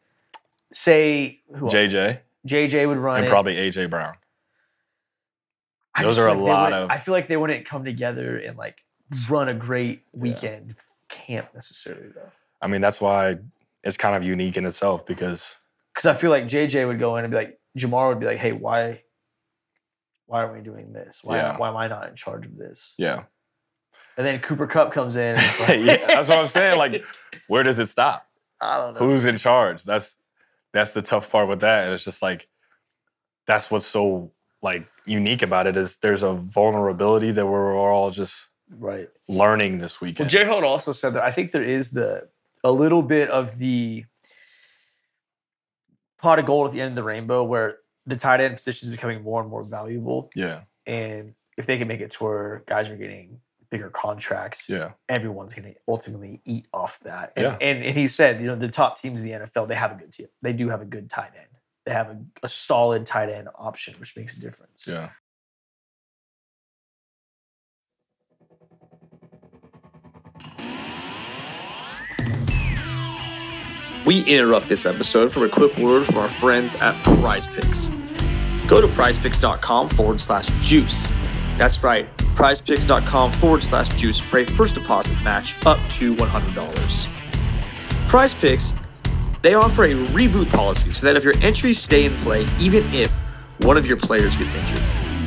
[0.73, 1.75] Say who else?
[1.75, 3.29] JJ, JJ would run and it.
[3.31, 4.15] probably AJ Brown.
[5.95, 8.57] I those are a like lot of- I feel like they wouldn't come together and
[8.57, 8.85] like
[9.29, 10.75] run a great weekend
[11.13, 12.31] camp necessarily though.
[12.61, 13.39] I mean, that's why
[13.85, 15.57] it's kind of unique in itself because
[15.95, 18.39] Because I feel like JJ would go in and be like, Ja'Marr would be like,
[18.39, 19.03] hey, why,
[20.27, 21.21] why aren't we doing this?
[21.23, 21.57] Why, Yeah.
[21.59, 22.95] why am I not in charge of this?
[22.99, 23.25] yeah,
[24.17, 25.37] And then Cooper Kupp comes in.
[25.37, 26.79] And it's like, yeah, that's what I'm saying.
[26.79, 27.05] Like,
[27.49, 28.27] where does it stop?
[28.61, 29.01] I don't know.
[29.01, 30.15] who's in charge that's
[30.73, 32.49] that's the tough part with that and it's just like
[33.49, 34.31] that's what's so
[34.63, 39.09] like unique about it is there's a vulnerability that we're all just right?
[39.29, 42.29] learning this Well, weekend Jay Holt also said that I think there is the
[42.65, 44.05] a little bit of the
[46.19, 48.93] pot of gold at the end of the rainbow where the tight end position is
[48.93, 50.31] becoming more and more valuable.
[50.35, 54.93] yeah And if they can make it to where guys are getting bigger contracts, yeah
[55.09, 57.33] everyone's going to ultimately eat off that.
[57.37, 57.57] And, Yeah.
[57.61, 59.95] and and he said, you know, the top teams in the NFL, they have a
[59.97, 60.29] good team.
[60.43, 61.47] They do have a good tight end.
[61.87, 64.85] they have a, a solid tight end option, which makes a difference.
[64.87, 65.09] Yeah.
[74.05, 77.89] We interrupt this episode for a quick word from our friends at PrizePicks.
[78.67, 81.07] Go to prizepicks.com forward slash juice.
[81.57, 87.09] That's right, prizepicks.com forward slash juice for a first deposit match up to $100.
[88.09, 88.77] PrizePicks,
[89.43, 93.13] they offer a reboot policy so that if your entries stay in play, even if
[93.59, 94.83] one of your players gets injured.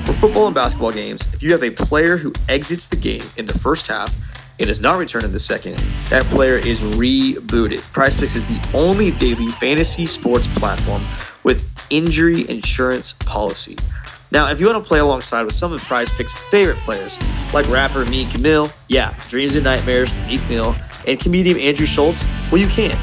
[0.05, 3.45] For football and basketball games, if you have a player who exits the game in
[3.45, 4.13] the first half
[4.60, 5.78] and does not return in the second,
[6.10, 7.82] that player is rebooted.
[7.94, 11.04] PrizePicks is the only daily fantasy sports platform
[11.44, 13.78] with injury insurance policy.
[14.32, 17.20] Now, if you want to play alongside with some of PrizePicks' favorite players,
[17.54, 20.76] like rapper Meek Mill, yeah, Dreams and Nightmares, Meek Mill,
[21.08, 22.98] and comedian Andrew Schulz, well, you can.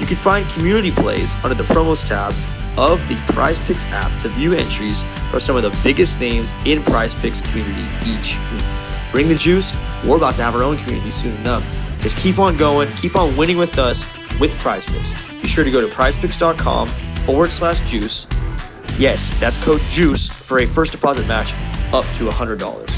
[0.00, 2.32] You can find community plays under the promos tab
[2.78, 7.42] of the PrizePicks app to view entries for some of the biggest names in PrizePicks
[7.50, 8.87] community each week.
[9.10, 9.76] Bring the juice.
[10.06, 11.64] We're about to have our own community soon enough.
[12.00, 14.06] Just keep on going, keep on winning with us
[14.38, 15.42] with PrizePicks.
[15.42, 18.26] Be sure to go to PrizePicks.com forward slash juice.
[18.98, 21.52] Yes, that's code JUICE for a first deposit match
[21.92, 22.90] up to $100.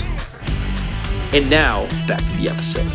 [1.32, 2.90] And now, back to the episode.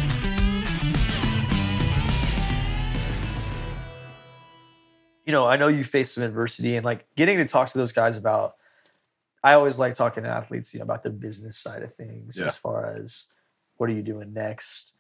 [5.26, 7.92] You know, I know you faced some adversity and like getting to talk to those
[7.92, 8.56] guys about
[9.46, 12.48] I always like talking to athletes, you know, about the business side of things Yeah.
[12.48, 13.26] as far as
[13.78, 14.98] what are you doing next.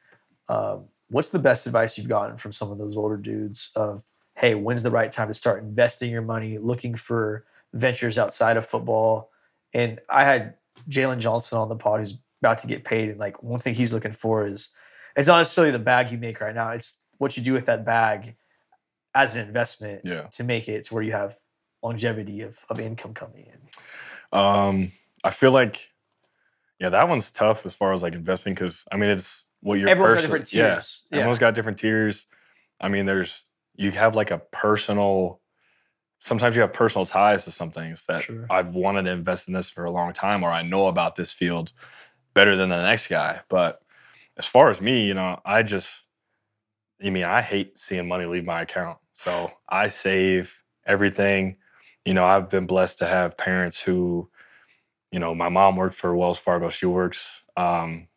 [0.49, 4.03] Um, what's the best advice you've gotten from some of those older dudes of,
[4.35, 8.67] hey, when's the right time to start investing your money, looking for ventures outside of
[8.67, 9.31] football?
[9.73, 10.55] And I had
[10.89, 13.93] Jalen Johnson on the pod who's about to get paid, and like one thing he's
[13.93, 14.69] looking for is
[15.15, 17.83] it's not necessarily the bag you make right now; it's what you do with that
[17.85, 18.35] bag
[19.15, 20.23] as an investment Yeah.
[20.33, 21.35] to make it to where you have
[21.81, 23.59] longevity of, of income coming in.
[24.31, 24.91] Um,
[25.23, 25.89] I feel like,
[26.79, 29.89] yeah, that one's tough as far as like investing because I mean it's what your
[29.89, 31.03] Everyone's got person- different yeah, tiers.
[31.11, 31.17] Yeah.
[31.19, 32.25] Everyone's got different tiers.
[32.79, 35.41] I mean, there's you have like a personal.
[36.19, 38.47] Sometimes you have personal ties to some things that Sure.
[38.49, 41.31] I've wanted to invest in this for a long time, or I know about this
[41.31, 41.71] field
[42.33, 43.41] better than the next guy.
[43.47, 43.79] But
[44.37, 46.03] as far as me, you know, I just,
[47.03, 48.97] I mean, I hate seeing money leave my account.
[49.13, 51.57] So I save everything.
[52.05, 54.29] You know, I've been blessed to have parents who,
[55.11, 56.69] you know, my mom worked for Wells Fargo.
[56.69, 58.07] She works um,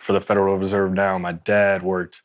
[0.00, 1.18] for the Federal Reserve now.
[1.18, 2.22] My dad worked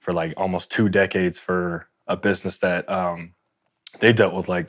[0.00, 3.34] for like almost two decades for a business that um,
[4.00, 4.68] they dealt with like,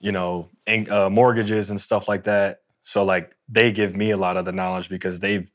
[0.00, 2.60] you know, in, uh, mortgages and stuff like that.
[2.84, 5.50] So like they give me a lot of the knowledge because they've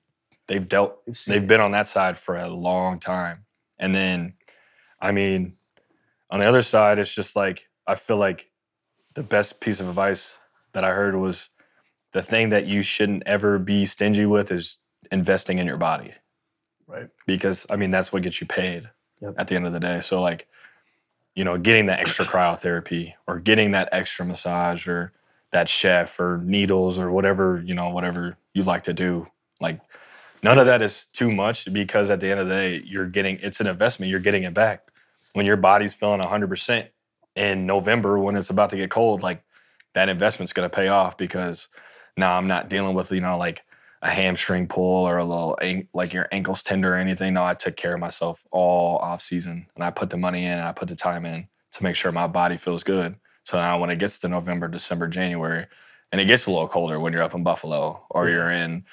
[0.47, 3.45] they've dealt they've been on that side for a long time.
[3.79, 4.33] And then,
[5.01, 5.55] I mean,
[6.31, 8.49] on the other side, it's just like I feel like
[9.15, 10.37] the best piece of advice
[10.73, 11.49] that I heard was
[12.13, 14.77] the thing that you shouldn't ever be stingy with is
[15.11, 16.13] investing in your body.
[16.87, 17.07] Right.
[17.25, 18.89] Because I mean that's what gets you paid
[19.21, 19.35] Yep.
[19.37, 20.01] at the end of the day.
[20.01, 20.47] So like,
[21.35, 25.13] you know, getting that extra cryotherapy or getting that extra massage or
[25.51, 29.27] that chef or needles or whatever, you know, whatever you like to do.
[29.61, 29.79] Like
[30.43, 33.39] none of that is too much because at the end of the day, you're getting
[33.41, 34.89] it's an investment, you're getting it back.
[35.33, 36.87] When your body's feeling 100%
[37.35, 39.43] in November when it's about to get cold, like
[39.93, 41.67] that investment's going to pay off because
[42.17, 43.63] now I'm not dealing with, you know, like
[44.01, 45.57] a hamstring pull or a little
[45.93, 47.33] like your ankles tender or anything.
[47.33, 50.51] No, I took care of myself all off season and I put the money in
[50.51, 53.15] and I put the time in to make sure my body feels good.
[53.45, 55.65] So now when it gets to November, December, January,
[56.11, 58.85] and it gets a little colder when you're up in Buffalo or you're in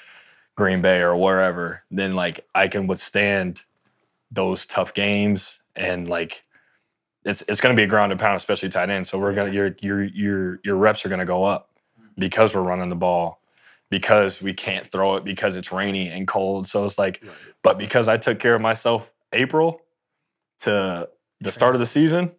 [0.55, 3.63] Green Bay or wherever, then like I can withstand
[4.31, 6.43] those tough games and like
[7.25, 9.07] it's it's going to be a ground and pound, especially tight end.
[9.07, 12.09] So we're gonna your your your your reps are going to go up mm-hmm.
[12.17, 13.41] because we're running the ball,
[13.89, 16.67] because we can't throw it because it's rainy and cold.
[16.67, 17.23] So it's like,
[17.61, 19.81] but because I took care of myself April
[20.61, 21.09] to
[21.39, 22.31] the start of the season,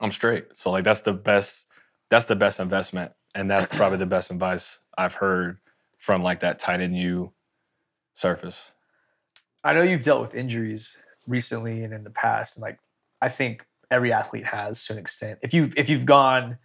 [0.00, 0.46] I'm straight.
[0.54, 1.66] So like that's the best
[2.10, 5.58] that's the best investment, and that's probably the best advice I've heard
[5.98, 7.32] from like that tight end U
[8.14, 8.70] surface.
[9.62, 12.78] I know you've dealt with injuries recently and in the past, and like
[13.20, 15.38] I think every athlete has to an extent.
[15.42, 16.58] If you if you've gone,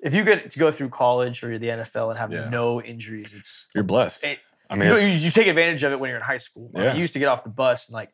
[0.00, 2.48] if you get to go through college or the NFL and have Yeah.
[2.48, 4.24] no injuries, it's You're blessed.
[4.24, 4.38] It-
[4.70, 6.70] I you, mean, know, you, you take advantage of it when you're in high school.
[6.74, 6.94] I Yeah.
[6.94, 8.10] you used to get off the bus and like,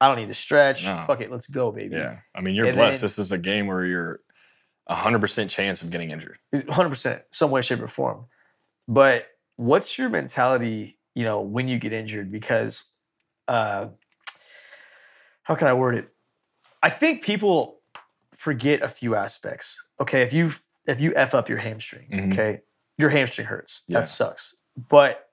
[0.00, 0.84] I don't need to stretch.
[0.84, 1.04] No.
[1.06, 1.96] Fuck it, let's go, baby.
[1.96, 2.20] yeah.
[2.34, 3.00] I mean, you're And blessed.
[3.00, 4.20] then- this is a game where you're
[4.86, 6.38] a hundred percent chance of getting injured.
[6.54, 8.26] 100% some way shape or form
[8.88, 12.84] but what's your mentality you know when you get injured because
[13.48, 13.86] uh
[15.42, 16.08] how can i word it
[16.82, 17.80] i think people
[18.36, 20.52] forget a few aspects okay if you
[20.86, 22.32] if you f up your hamstring, Mhm.
[22.32, 22.60] okay,
[22.96, 23.82] your hamstring hurts.
[23.88, 23.98] Yeah.
[24.00, 24.54] That sucks.
[24.88, 25.28] But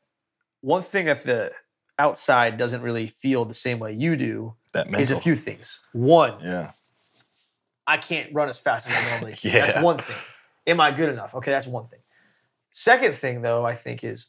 [0.62, 1.52] one thing that the
[2.00, 5.80] outside doesn't really feel the same way you do That is a few things.
[5.92, 6.72] One, Yeah.
[7.86, 9.52] I can't run as fast as I normally can.
[9.52, 9.68] Yeah.
[9.68, 10.16] That's one thing.
[10.66, 11.36] Am I good enough?
[11.36, 12.00] Okay, that's one thing.
[12.72, 14.28] Second thing, though, I think is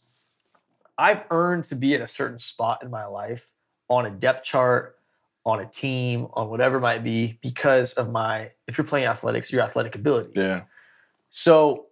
[0.98, 3.50] I've earned to be at a certain spot in my life
[3.88, 4.98] on a depth chart,
[5.44, 9.52] on a team, on whatever it might be, because of my, if you're playing athletics,
[9.52, 10.32] your athletic ability.
[10.34, 10.62] Yeah.
[11.28, 11.86] So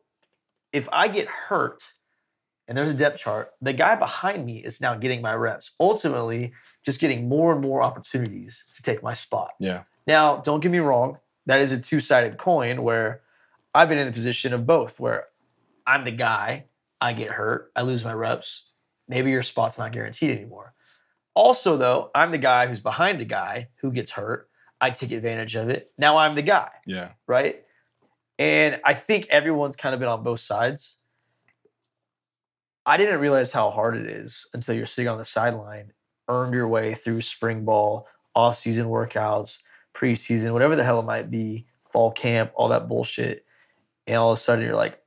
[0.73, 1.93] if I get hurt
[2.67, 5.73] and there's a depth chart, the guy behind me is now getting my reps.
[5.79, 6.53] Ultimately,
[6.85, 9.51] just getting more and more opportunities to take my spot.
[9.61, 9.83] Yeah.
[10.07, 13.21] Now, don't get me wrong, that is a two sided coin where
[13.75, 15.27] I've been in the position of both, where
[15.87, 16.65] I'm the guy,
[17.01, 18.71] I get hurt, I lose my reps.
[19.09, 20.73] Maybe your spot's not guaranteed anymore.
[21.35, 24.49] Also, though, I'm the guy who's behind a guy who gets hurt.
[24.81, 25.93] I take advantage of it.
[25.97, 27.11] Now I'm the guy Yeah.
[27.27, 27.63] right?
[28.39, 30.99] And I think everyone's kind of been on both sides.
[32.85, 35.93] I didn't realize how hard it is until you're sitting on the sideline,
[36.29, 39.61] earned your way through spring ball, off-season workouts,
[39.95, 43.45] preseason, whatever the hell it might be, fall camp, all that bullshit.
[44.09, 45.01] And all of a sudden you're like,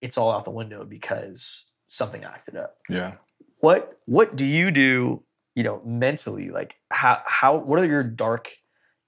[0.00, 3.12] it's all out the window because something acted up Yeah.
[3.60, 5.22] What what do you do
[5.54, 8.56] you know mentally like how how what are your dark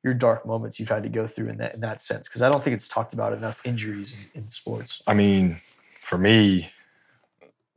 [0.05, 2.51] your dark moments you've had to go through in that in that sense because i
[2.51, 5.61] don't think it's talked about enough injuries in, in sports I mean,
[6.01, 6.71] for me,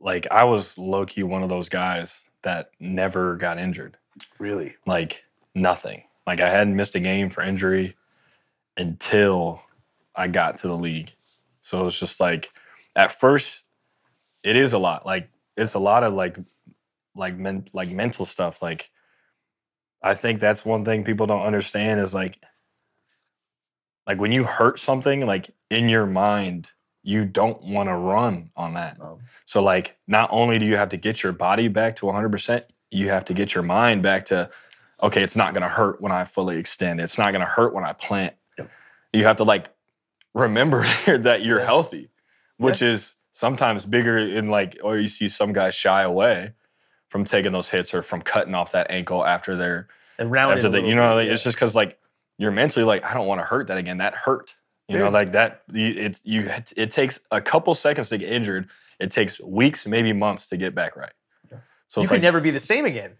[0.00, 3.96] like I was low key one of those guys that never got injured.
[4.38, 6.04] really Like nothing.
[6.26, 7.96] Like I hadn't missed a game for injury
[8.76, 9.62] until
[10.14, 11.12] I got to the league.
[11.62, 12.50] So it's just like
[12.94, 13.64] at first
[14.42, 15.06] it is a lot.
[15.06, 16.36] Like it's a lot of like
[17.16, 18.62] like men, like mental stuff.
[18.62, 18.90] Like
[20.02, 22.40] I think that's one thing people don't understand is like
[24.08, 26.70] like when you hurt something like in your mind
[27.04, 28.98] you don't want to run on that.
[29.00, 32.64] um, So like not only do you have to get your body back to 100%,
[32.92, 34.50] you have to get your mind back to
[35.02, 37.00] okay, it's not going to hurt when I fully extend.
[37.00, 38.34] It's not going to hurt when I plant.
[38.58, 38.70] Yep.
[39.12, 39.68] You have to like
[40.34, 41.66] remember that you're Yeah.
[41.66, 42.10] healthy,
[42.58, 46.52] which is sometimes bigger in like or you see some guys shy away
[47.16, 50.68] from taking those hits or from cutting off that ankle after they're and round after
[50.68, 51.98] the, you know like, it's just because like
[52.36, 53.96] you're mentally like I don't want to hurt that again.
[53.98, 54.54] That hurt.
[54.88, 55.62] You know, like that.
[55.72, 58.68] you- It you it takes a couple seconds to get injured.
[59.00, 61.12] It takes weeks, maybe months to get back right.
[61.50, 61.58] Yeah.
[61.88, 63.16] So you could like never be the same again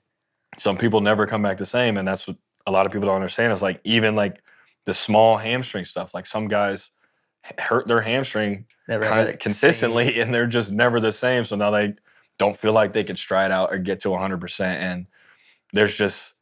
[0.59, 3.17] some people never come back the same, and that's what a lot of people don't
[3.17, 3.53] understand.
[3.53, 4.43] Is like even like
[4.85, 6.15] the small hamstring stuff.
[6.15, 6.91] Like some guys
[7.59, 9.05] hurt their hamstring never
[9.41, 11.45] consistently, and they're just never the same.
[11.45, 11.95] So now they
[12.39, 14.41] don't feel like they can stride out or get to 100.
[14.41, 15.07] percent And
[15.73, 16.35] there's just,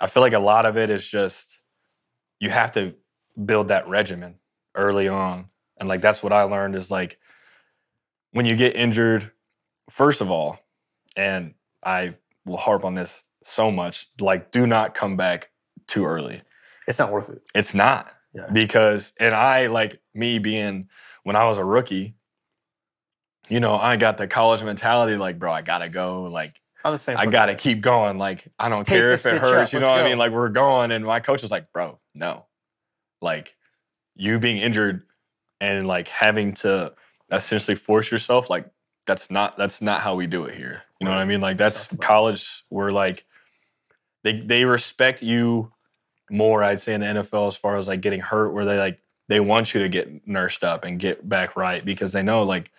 [0.00, 1.58] I feel like a lot of it is just
[2.40, 2.94] you have to
[3.44, 4.36] build that regimen
[4.74, 5.46] early on,
[5.78, 7.18] and like that's what I learned is like
[8.32, 9.30] when you get injured,
[9.90, 10.58] first of all,
[11.16, 15.50] and I will harp on this so much, like do not come back
[15.86, 16.42] too early.
[16.88, 20.88] it's not worth it It's not yeah because and I like me being
[21.24, 22.14] when I was a rookie,
[23.48, 26.24] you know, I got the college mentality like, bro, I gotta go.
[26.24, 28.18] Like, i'm the same I gotta keep going.
[28.18, 29.70] Like, I don't Take care if it hurts.
[29.70, 29.72] up.
[29.72, 30.18] You know what I mean?
[30.18, 32.44] Like, we're going, and my coach was like, bro, no.
[33.20, 33.54] Like,
[34.14, 35.02] you being injured
[35.60, 36.92] and like having to
[37.30, 38.70] essentially force yourself, like,
[39.06, 40.82] that's not that's not how we do it here.
[41.00, 41.40] You know what I mean?
[41.40, 42.06] Like that's box.
[42.06, 43.24] college where like
[44.24, 45.72] they they respect you
[46.30, 48.98] more, I'd say, in the NFL as far as like getting hurt, where they like
[49.28, 52.70] they want you to get nursed up and get back right because they know like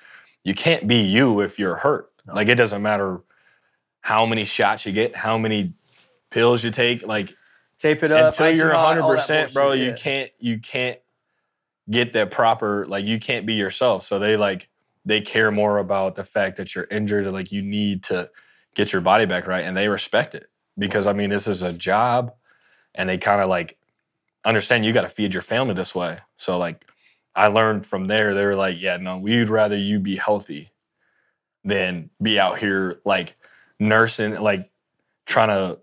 [0.47, 2.09] you can't be you if you're hurt.
[2.25, 2.33] No.
[2.33, 3.19] Like it doesn't matter
[3.99, 5.73] how many shots you get, how many
[6.31, 7.33] pills you take, like
[7.77, 10.57] tape it up until you're it hot, 100 all that percent, bro, you can't you
[10.59, 10.99] can't
[11.89, 14.05] get that proper like you can't be yourself.
[14.05, 14.69] So they like
[15.03, 18.29] they care more about the fact that you're injured and like you need to
[18.73, 20.47] get your body back right, and they respect it
[20.77, 22.31] because I mean this is a job,
[22.95, 23.77] and they kind of like
[24.45, 26.19] understand you got to feed your family this way.
[26.37, 26.85] So like
[27.37, 30.71] I learned from there, they were like, yeah, no, we'd rather you be healthy
[31.63, 33.35] than be out here like
[33.79, 34.69] nursing, like
[35.25, 35.79] trying to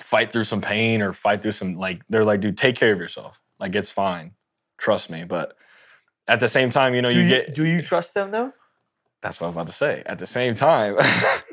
[0.00, 2.98] fight through some pain or fight through some like they're like, dude, take care of
[2.98, 3.40] yourself.
[3.58, 4.32] Like it's fine.
[4.78, 5.24] Trust me.
[5.24, 5.56] But
[6.26, 8.52] at the same time, you know, you, you, get do you trust them though
[9.22, 10.02] that's what I'm about to say.
[10.06, 10.96] At the same time,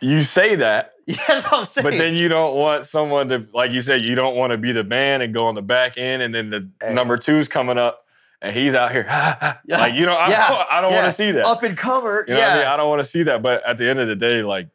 [0.00, 3.82] you say that, what i'm saying but then you don't want someone to like you
[3.82, 6.34] said, you don't want to be the man and go on the back end and
[6.34, 6.92] then the Hey.
[6.94, 8.04] number two's coming up
[8.40, 9.06] and he's out here.
[9.64, 9.78] Yeah.
[9.78, 10.48] Like, you know, I, Yeah.
[10.48, 10.96] don't, I don't Yeah.
[11.02, 11.44] want to see that.
[11.46, 12.68] up and comer You know yeah what I mean?
[12.68, 13.40] I don't want to see that.
[13.42, 14.68] But at the end of the day, like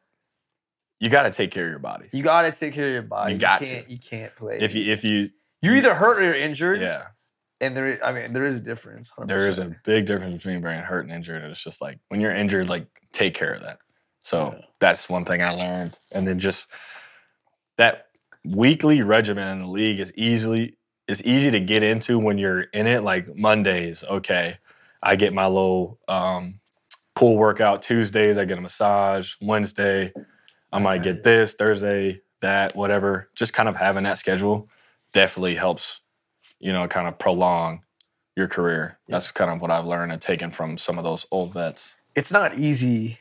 [0.99, 2.08] you got to take care of your body.
[2.12, 3.66] you gotta take care of your body You got to.
[3.66, 5.30] can't you can't play If you, if you,
[5.62, 7.03] you're either hurt or you're injured yeah,
[7.62, 9.12] And there, I mean, there is a difference.
[9.12, 9.28] 100%.
[9.28, 11.43] There is a big difference between being hurt and injured.
[11.43, 13.80] It's just like when you're injured, like take care of that.
[14.28, 14.65] So Yeah.
[14.80, 15.97] that's one thing I learned.
[16.11, 16.67] And then just
[17.78, 18.07] that
[18.43, 20.75] weekly regimen in the league is easily
[21.07, 23.01] is easy to get into when you're in it.
[23.03, 24.57] Like Mondays, okay,
[25.01, 26.59] I get my little um,
[27.15, 27.82] pool workout.
[27.82, 29.36] Tuesdays, I get a massage.
[29.41, 30.11] Wednesday,
[30.73, 31.53] I might get this.
[31.53, 33.30] Thursday, that, whatever.
[33.36, 34.67] Just kind of having that schedule
[35.13, 36.01] definitely helps,
[36.59, 37.84] you know, kind of prolong
[38.36, 38.99] your career.
[39.07, 39.13] Yeah.
[39.15, 41.95] That's kind of what I've learned and taken from some of those old vets.
[42.15, 43.19] it's not easy.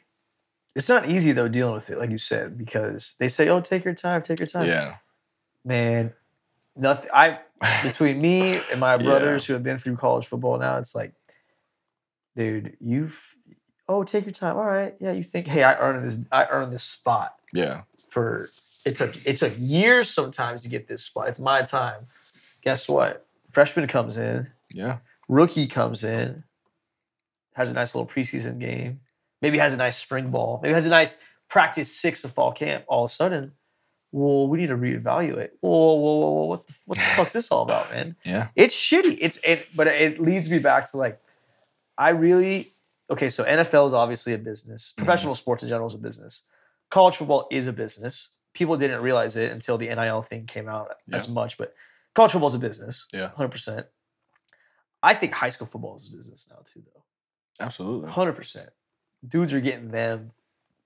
[0.77, 3.85] It's not easy though dealing with it, like you said, because they say, "Oh, take
[3.85, 4.97] your time, take your time." Yeah.
[5.65, 6.13] man,
[6.77, 7.11] nothing.
[7.13, 7.41] I
[7.83, 9.03] between me and my Yeah.
[9.03, 11.15] brothers who have been through college football now, it's like,
[12.37, 13.19] dude, you've
[13.89, 14.57] oh, take your time.
[14.57, 16.21] All right, yeah, you think, hey, I earned this.
[16.31, 17.83] I earned this spot yeah.
[18.11, 18.51] for
[18.85, 21.29] it took it took years sometimes to get this spot.
[21.29, 22.07] It's my time.
[22.63, 23.27] Guess what?
[23.51, 24.99] Freshman comes in, Yeah.
[25.29, 26.45] rookie comes in,
[27.55, 29.01] has a nice little preseason game,
[29.43, 31.17] maybe has a nice spring ball, maybe has a nice
[31.49, 32.85] practice six of fall camp.
[32.89, 33.53] All of a sudden,
[34.13, 35.51] well, we need to reevaluate.
[35.61, 38.17] Whoa, whoa, whoa, whoa, what the, what the fuck's this all about, man?
[38.25, 38.49] Yeah.
[38.57, 39.19] It's shitty.
[39.21, 41.21] It's it, but it leads me back to like,
[41.99, 42.73] I really
[43.11, 43.29] okay.
[43.31, 44.93] So NFL is obviously a business.
[44.93, 45.05] Mhm.
[45.05, 46.43] Professional sports in general is a business.
[46.91, 48.31] College football is a business.
[48.55, 51.75] People didn't realize it until the NIL thing came out as much, but
[52.15, 53.07] college football is a business.
[53.13, 53.31] Yeah.
[53.31, 53.87] hundred percent.
[55.03, 57.03] I think high school football is a business now too, though.
[57.65, 58.11] Absolutely.
[58.11, 58.71] Hundred percent.
[59.29, 60.33] Dudes are getting them.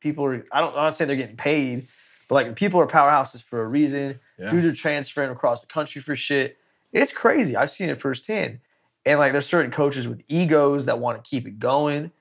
[0.00, 0.46] People are.
[0.52, 0.70] I don't.
[0.70, 1.88] I'm not saying they're getting paid,
[2.28, 4.20] but like people are powerhouses for a reason.
[4.38, 4.50] Yeah.
[4.50, 6.56] Dudes are transferring across the country for shit.
[6.92, 7.56] It's crazy.
[7.56, 8.60] I've seen it firsthand.
[9.06, 12.12] And like there's certain coaches with egos that want to keep it going.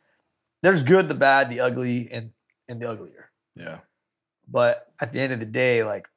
[0.61, 2.31] There's good, the bad, the ugly, and
[2.67, 3.31] and the uglier.
[3.55, 3.79] Yeah.
[4.47, 6.07] But at the end of the day, like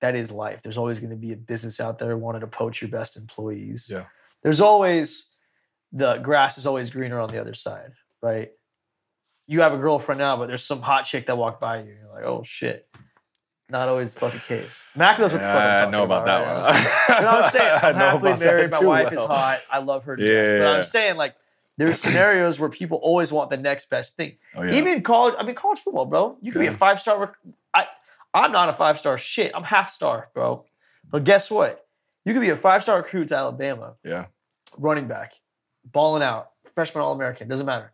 [0.00, 0.62] that is life.
[0.62, 3.88] There's always going to be a business out there wanting to poach your best employees.
[3.90, 4.04] Yeah.
[4.42, 5.34] There's always
[5.92, 8.50] the grass is always greener on the other side, right?
[9.46, 11.90] You have a girlfriend now, but there's some hot chick that walked by you.
[11.90, 12.88] and You're like, oh shit.
[13.70, 14.82] Not always the fucking case.
[14.94, 17.14] Mac knows what the fuck I'm talking I know about, right that now.
[17.14, 17.18] one.
[17.18, 17.78] You know what I'm saying?
[17.82, 18.70] I'm happily married.
[18.70, 19.60] My wife is hot.
[19.70, 20.16] I love her.
[20.16, 20.60] to death.
[20.66, 21.34] But I'm saying like
[21.78, 24.36] there's scenarios where people always want the next best thing.
[24.54, 24.74] Oh, yeah.
[24.74, 26.36] Even college, I mean college football, bro.
[26.42, 27.18] You could be a five star.
[27.20, 27.86] Rec- I
[28.34, 29.52] I'm not a five star shit.
[29.54, 30.64] I'm half star, bro.
[31.10, 31.86] But guess what?
[32.26, 34.26] You could be a five star recruit to Alabama, yeah.
[34.76, 35.32] running back,
[35.84, 37.48] balling out, freshman All American.
[37.48, 37.92] Doesn't matter.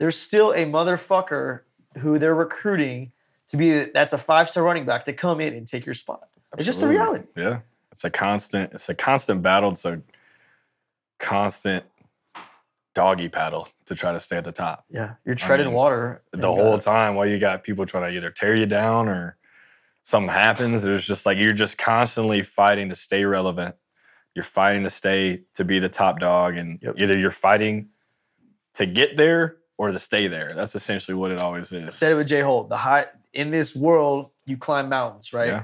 [0.00, 1.60] There's still a motherfucker
[1.98, 3.12] who they're recruiting
[3.48, 6.28] to be that's a five star running back to come in and take your spot.
[6.56, 7.24] It's just the reality.
[7.36, 7.60] Yeah.
[7.92, 9.70] It's a constant, it's a constant battle.
[9.72, 10.00] It's a
[11.18, 11.84] constant
[12.94, 14.84] doggy paddle to try to stay at the top.
[14.90, 18.16] Yeah, you're treading mean, water The whole gotta- time while you got people trying to
[18.16, 19.36] either tear you down or
[20.02, 23.74] something happens, it's just like you're just constantly fighting to stay relevant.
[24.34, 26.94] You're fighting to stay to be the top dog, and Yep.
[26.98, 27.90] either you're fighting
[28.74, 30.52] to get there or to stay there.
[30.54, 31.94] That's essentially what it always is.
[31.94, 32.68] said it with Jay Holt.
[32.68, 35.46] The high in this world, you climb mountains, right?
[35.46, 35.62] Yeah.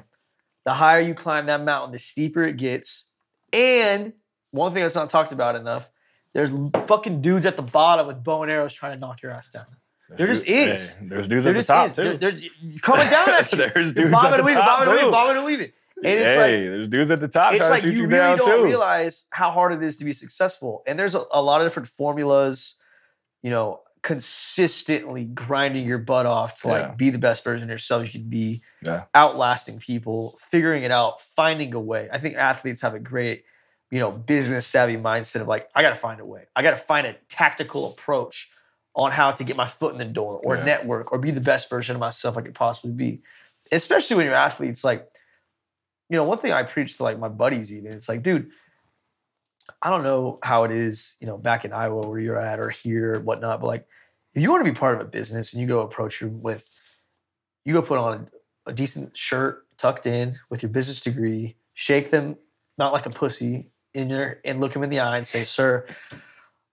[0.64, 3.04] The higher you climb that mountain, the steeper it gets.
[3.52, 4.14] And
[4.52, 5.90] one thing that's not talked about enough,
[6.32, 6.48] there's
[6.86, 9.66] fucking dudes at the bottom with bow and arrows trying to knock your ass down.
[10.08, 10.92] There's there just du- is.
[10.94, 11.94] hey, there's dudes There at the top is.
[11.96, 12.02] too.
[12.16, 13.58] There- there's coming down at you.
[13.58, 15.10] There's dudes bobbing at and the weaving, top bobbing and weaving, too.
[15.12, 15.72] bobbing and weaving.
[16.04, 18.02] And it's hey, like there's dudes at the top it's trying like to shoot you
[18.04, 18.64] you, really down don't too.
[18.64, 20.82] realize how hard it is to be successful.
[20.86, 22.76] And there's a, a lot of different formulas,
[23.42, 26.74] you know, consistently grinding your butt off to Yeah.
[26.74, 29.02] like be the best version of yourself you can be, Yeah.
[29.14, 32.09] outlasting people, figuring it out, finding a way.
[32.12, 33.44] I think athletes have a great,
[33.90, 36.44] you know, business savvy mindset of like, I got to find a way.
[36.54, 38.48] I got to find a tactical approach
[38.94, 40.64] on how to get my foot in the door or Yeah.
[40.64, 43.22] network or be the best version of myself I could possibly be.
[43.72, 45.04] Especially when you're athletes, like,
[46.09, 48.52] you know, one thing I preach to like my buddies, even it's like, dude,
[49.82, 52.70] I don't know how it is, you know, back in Iowa where you're at or
[52.70, 53.86] here or whatnot, but like,
[54.34, 56.66] if you want to be part of a business and you go approach them with,
[57.64, 58.28] you go put on
[58.66, 62.36] a decent shirt tucked in with your business degree, shake them
[62.78, 65.86] not like a pussy in your and look them in the eye and say, "Sir,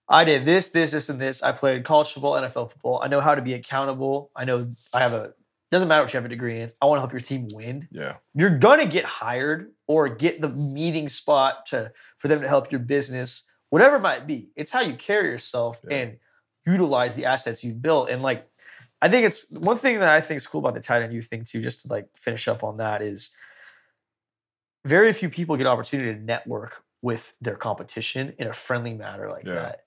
[0.08, 1.42] I did this, this, this, and this.
[1.42, 3.00] I played college football, NFL football.
[3.02, 4.30] I know how to be accountable.
[4.36, 5.32] I know I have a
[5.74, 6.72] doesn't matter what you have a degree in.
[6.80, 7.88] I want to help your team win.
[7.90, 8.14] Yeah.
[8.34, 12.78] You're gonna get hired or get the meeting spot to for them to help your
[12.80, 14.50] business, whatever it might be.
[14.56, 15.96] It's how you carry yourself Yeah.
[15.96, 16.18] and
[16.66, 18.08] utilize the assets you've built.
[18.08, 18.48] And like,
[19.02, 21.20] I think it's one thing that I think is cool about the tight end U
[21.22, 21.60] thing too.
[21.60, 23.30] Just to like finish up on that is
[24.84, 29.44] very few people get opportunity to network with their competition in a friendly manner like
[29.44, 29.54] Yeah.
[29.54, 29.80] that.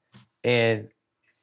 [0.43, 0.89] And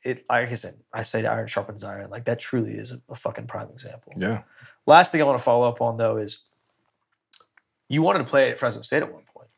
[0.05, 2.11] it, like I said, I say iron sharpens iron.
[2.11, 4.13] Like that truly is a, a fucking prime example.
[4.17, 4.43] Yeah.
[4.87, 6.45] Last thing I want to follow up on though is
[7.89, 9.49] you wanted to play at Fresno State at one point.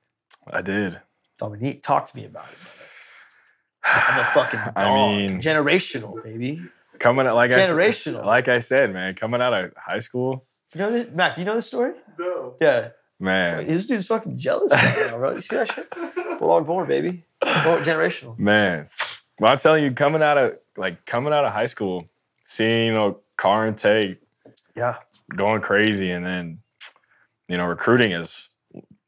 [0.50, 1.00] I did.
[1.38, 4.12] Dominique, talk to me about it, brother.
[4.14, 4.72] I'm a fucking dog.
[4.76, 6.62] I mean- generational, baby.
[6.98, 10.80] Coming out like I said, like I said, man, coming out of high school, You
[10.80, 11.34] know this, Matt?
[11.34, 11.92] Do you know this story?
[12.18, 12.54] No.
[12.58, 12.88] Yeah.
[13.20, 15.34] man, This dude's fucking jealous right now, bro.
[15.34, 15.90] You see that shit?
[16.38, 17.22] Bulldog born, baby.
[17.42, 18.38] Well, generational.
[18.38, 18.88] man.
[19.40, 22.08] Well, I'm telling you, coming out of like coming out of high school,
[22.44, 24.18] seeing you know Carr and Tay
[24.74, 24.96] Yeah.
[25.34, 26.58] going crazy, and then
[27.48, 28.48] you know recruiting is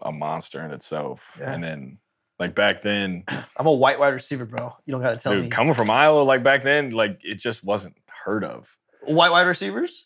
[0.03, 1.33] a monster in itself.
[1.39, 1.53] Yeah.
[1.53, 1.99] And then
[2.39, 3.25] like back then,
[3.57, 4.75] I'm a white wide receiver, bro.
[4.87, 5.51] You don't gotta tell dude, me.
[5.51, 8.77] coming from Iowa, like back then, like it just wasn't heard of.
[9.03, 10.05] White wide receivers?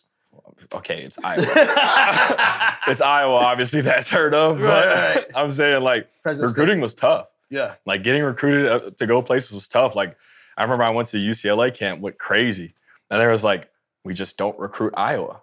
[0.73, 1.45] Okay, it's Iowa.
[2.87, 4.59] it's Iowa, obviously that's heard of.
[4.59, 5.27] But Right, right.
[5.35, 6.39] I'm saying like State.
[6.41, 7.27] recruiting was tough.
[7.53, 7.75] Yeah.
[7.85, 9.95] Like getting recruited to go places was tough.
[9.95, 10.17] Like
[10.57, 12.75] I remember I went to UCLA camp, went crazy,
[13.11, 13.71] and there was like,
[14.05, 15.43] we just don't recruit Iowa.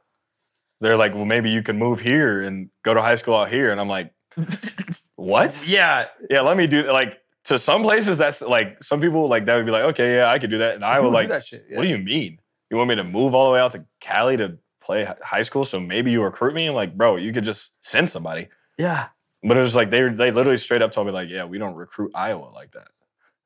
[0.81, 3.71] They're like, well, maybe you can move here and go to high school out here,
[3.71, 4.11] and I'm like,
[5.15, 5.61] what?
[5.67, 6.07] yeah.
[6.31, 9.65] Yeah, let me do like to some places that's like some people like that would
[9.65, 11.65] be like, okay, yeah, I could do that, and I would like, that shit.
[11.69, 12.39] what do you mean?
[12.71, 15.63] You want me to move all the way out to Cali to play high school?
[15.63, 16.65] So maybe you recruit me?
[16.65, 18.47] I'm like, bro, you could just send somebody.
[18.79, 19.09] Yeah.
[19.43, 21.75] But it was like they they literally straight up told me like, yeah, we don't
[21.75, 22.89] recruit Iowa like that.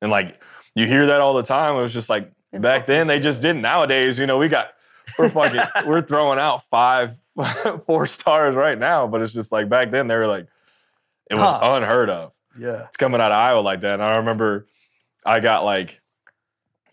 [0.02, 0.42] And like
[0.76, 1.76] you hear that all the time.
[1.76, 3.62] It was just like Yeah, back then they just didn't.
[3.62, 4.74] Nowadays, you know, we got
[5.20, 7.16] we're fucking we're throwing out five
[7.86, 9.06] four stars right now.
[9.08, 10.48] But it's just like back then they were like
[11.30, 11.60] it was Huh.
[11.76, 12.32] unheard of.
[12.58, 12.86] Yeah.
[12.88, 13.94] It's coming out of Iowa like that.
[13.96, 14.68] And I remember
[15.26, 16.02] I got like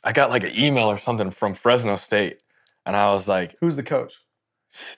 [0.05, 2.38] I got like an email or something from Fresno State.
[2.86, 4.14] And I was like, Who's the coach?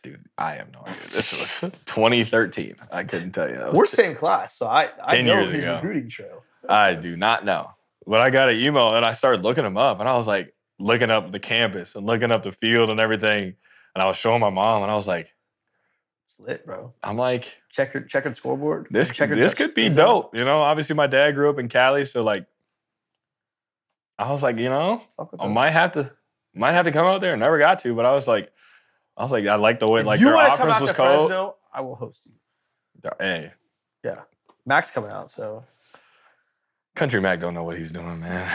[0.02, 0.94] Dude, I have no idea.
[1.10, 2.76] This was 2013.
[2.90, 3.56] I couldn't tell you.
[3.56, 5.74] That We're same class, so I, I 10 know years his ago.
[5.76, 6.42] recruiting trail.
[6.68, 7.70] I do not know.
[8.06, 10.54] But I got an email and I started looking them up and I was like
[10.78, 13.54] looking up the campus and looking up the field and everything.
[13.94, 15.28] And I was showing my mom and I was like,
[16.26, 16.92] It's lit, bro.
[17.02, 18.88] I'm like, Checkered checkered scoreboard.
[18.90, 20.34] this, checkered this touch- could be dope.
[20.36, 22.04] You know, obviously my dad grew up in Cali.
[22.04, 22.46] So like,
[24.18, 25.54] I was like, you know, Fuck with I those.
[25.54, 26.10] might have to,
[26.54, 27.36] might have to come out there.
[27.36, 28.51] Never got to, but I was like,
[29.16, 30.76] I was like, I like the way If like you their want to come offense
[30.76, 31.28] out was to cold.
[31.28, 32.32] Fresno, I will host you.
[33.18, 33.52] Hey,
[34.04, 34.20] Yeah.
[34.64, 35.64] Max coming out, so
[36.94, 38.46] Country Mac don't know what he's doing, man.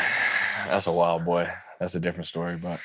[0.67, 1.49] That's a wild boy.
[1.79, 2.79] That's a different story, but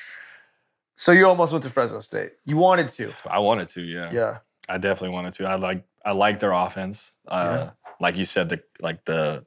[0.97, 2.33] so you almost went to Fresno State.
[2.45, 3.11] You wanted to.
[3.31, 4.11] I wanted to, yeah.
[4.13, 4.39] Yeah.
[4.69, 5.47] I definitely wanted to.
[5.47, 7.13] I like I like their offense.
[7.29, 7.71] Uh,
[8.01, 9.45] Like you said, the like the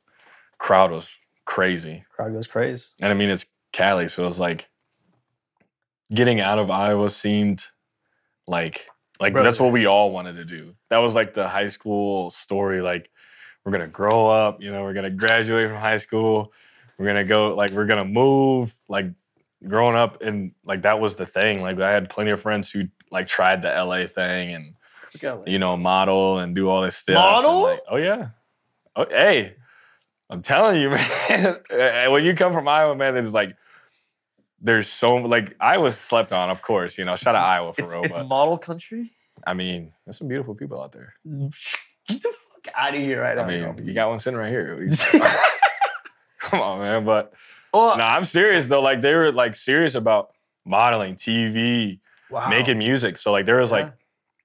[0.57, 1.09] crowd was
[1.45, 2.85] crazy, Crowd goes crazy.
[3.01, 4.67] and I mean it's Cali, so it was like
[6.13, 7.65] getting out of Iowa seemed
[8.47, 8.87] like
[9.19, 10.75] like that's what we all wanted to do.
[10.89, 12.81] That was like the high school story.
[12.81, 13.09] Like
[13.63, 16.53] we're gonna grow up, you know, we're gonna graduate from high school,
[16.97, 18.73] we're gonna go like we're gonna move.
[18.87, 19.07] Like
[19.67, 21.61] growing up, and like that was the thing.
[21.61, 24.73] Like I had plenty of friends who like tried the LA thing and
[25.45, 27.15] you know, model and do all this stuff.
[27.15, 27.61] Model?
[27.63, 28.29] like, oh yeah.
[28.95, 29.55] Oh, hey,
[30.29, 30.89] I'm telling you,
[31.29, 31.29] man.
[31.29, 33.55] Eh, eh, when you come from Iowa, man, it's like
[34.65, 36.97] there's so like Iowa slept on, of course.
[36.97, 38.03] You know, shout out Iowa for It's real.
[38.03, 39.11] it's but model country.
[39.45, 41.13] I mean, there's some beautiful people out there.
[41.27, 41.49] Mm,
[42.07, 43.71] get the fuck out of here right I now.
[43.73, 44.89] mean, you got one sitting right here.
[46.39, 47.05] Come on, man.
[47.05, 47.33] But
[47.77, 48.81] Oh, no, I'm serious though.
[48.81, 50.29] Like they were like serious about
[50.65, 51.99] modeling, TV,
[52.31, 52.47] wow.
[52.49, 53.17] making music.
[53.17, 53.91] So like there was like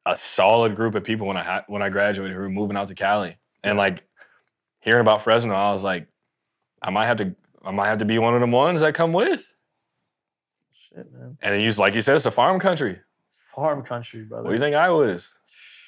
[0.05, 2.89] a solid group of people when I had when I graduated who were moving out
[2.89, 4.03] to Cali, and like
[4.81, 6.09] hearing about Fresno, I was like,
[6.83, 9.13] I might have to, I might have to be one of them ones that come
[9.13, 9.47] with.
[10.95, 11.39] Shit, man.
[11.43, 12.99] And then you, like you said, it's a farm country.
[13.55, 14.45] Farm country, brother.
[14.45, 15.33] What do you think Iowa is?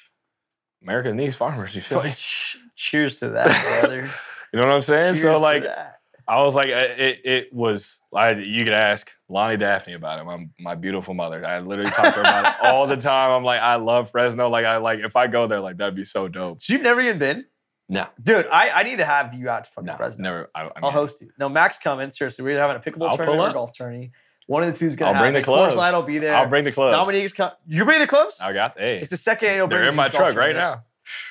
[0.83, 1.75] America needs farmers.
[1.75, 2.13] You feel me?
[2.75, 4.09] Cheers to that, brother.
[4.53, 5.15] You know what I'm saying?
[5.15, 6.01] Cheers so like, that.
[6.27, 7.99] I was like, it, it was.
[8.15, 10.25] I you could ask Lonnie Dafney about it.
[10.25, 11.43] My my beautiful mother.
[11.43, 13.31] I literally talk to her about it all the time.
[13.31, 14.47] I'm like, I love Fresno.
[14.49, 16.61] Like I like if I go there, like that'd be so dope.
[16.61, 17.45] So you've never even been,
[17.89, 18.45] No, dude.
[18.51, 20.23] I, I need to have you out to fucking no, Fresno.
[20.23, 20.51] never.
[20.55, 21.29] I, I I'll mean, host you.
[21.39, 22.11] No, Max coming.
[22.11, 24.11] Seriously, we're having a pickleball tournament or a golf tourney.
[24.47, 25.75] One of the two's gonna I'll bring the clubs.
[25.75, 26.35] Light will be there.
[26.35, 26.93] I'll bring the clubs.
[26.93, 27.55] Dominique's coming.
[27.67, 28.39] You bring the clubs?
[28.41, 28.77] I got.
[28.77, 29.67] Hey, It's the second annual.
[29.67, 30.83] they're in my truck right now.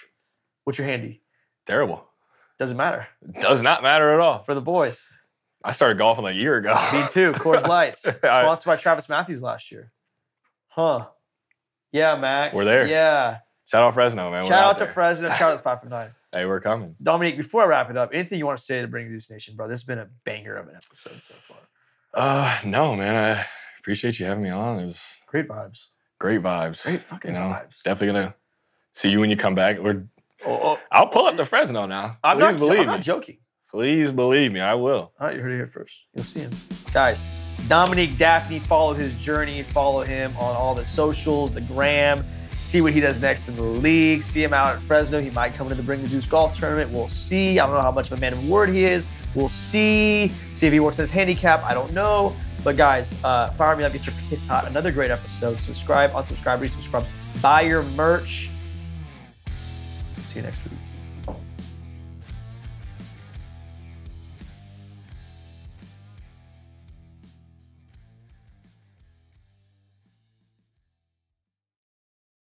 [0.64, 1.20] What's your handy?
[1.66, 2.06] Terrible.
[2.58, 3.08] Doesn't matter
[3.40, 4.44] Does not matter at all.
[4.44, 5.04] for the boys.
[5.64, 6.74] I started golfing a year ago.
[6.92, 7.32] Me too.
[7.36, 9.92] Coors Lights, sponsored by Travis Matthews last year.
[10.68, 11.06] Huh?
[11.92, 12.52] Yeah, Mac.
[12.54, 12.86] We're there.
[12.86, 13.38] Yeah.
[13.66, 14.44] Shout out Fresno, man.
[14.44, 14.92] Shout out to there.
[14.92, 15.28] Fresno.
[15.30, 16.10] Shout out to Five from Nine.
[16.32, 16.96] Hey, we're coming.
[17.02, 19.54] Dominique, before I wrap it up, anything you want to say to Bring Loose Nation,
[19.54, 19.68] bro?
[19.68, 21.58] This has been a banger of an episode so far.
[22.14, 23.14] Uh, no, man.
[23.36, 23.46] I
[23.80, 24.80] appreciate you having me on.
[24.80, 25.88] It was Great vibes.
[26.18, 26.82] great vibes.
[26.84, 27.82] Great fucking you know, vibes.
[27.82, 28.34] definitely gonna
[28.92, 29.78] see you when you come back.
[29.78, 30.04] We're,
[30.44, 32.16] Oh, oh, I'll pull up to Fresno now.
[32.24, 32.56] I'm Please not.
[32.58, 32.92] believe I'm me.
[32.94, 33.38] not joking.
[33.70, 34.58] Please believe me.
[34.60, 35.12] I will.
[35.20, 35.96] All right, you heard it here first.
[36.14, 36.50] You'll see him.
[36.92, 37.24] Guys,
[37.68, 39.62] Dominique Dafney, follow his journey.
[39.62, 42.24] Follow him on all the socials, the gram.
[42.73, 44.25] See what he does next in the league.
[44.25, 45.20] See him out at Fresno.
[45.20, 46.91] He might come into the Bring the Juice golf tournament.
[46.91, 47.59] We'll see.
[47.59, 49.07] I don't know how much of a man of word he is.
[49.35, 50.33] We'll see.
[50.55, 51.62] See if he works his handicap.
[51.64, 52.35] I don't know.
[52.64, 54.66] But guys, uh, fire me up, get your piss hot.
[54.66, 55.61] Another great episode.
[55.61, 57.05] Subscribe, unsubscribe, resubscribe.
[57.43, 58.49] Buy your merch.
[60.16, 60.82] See you next week.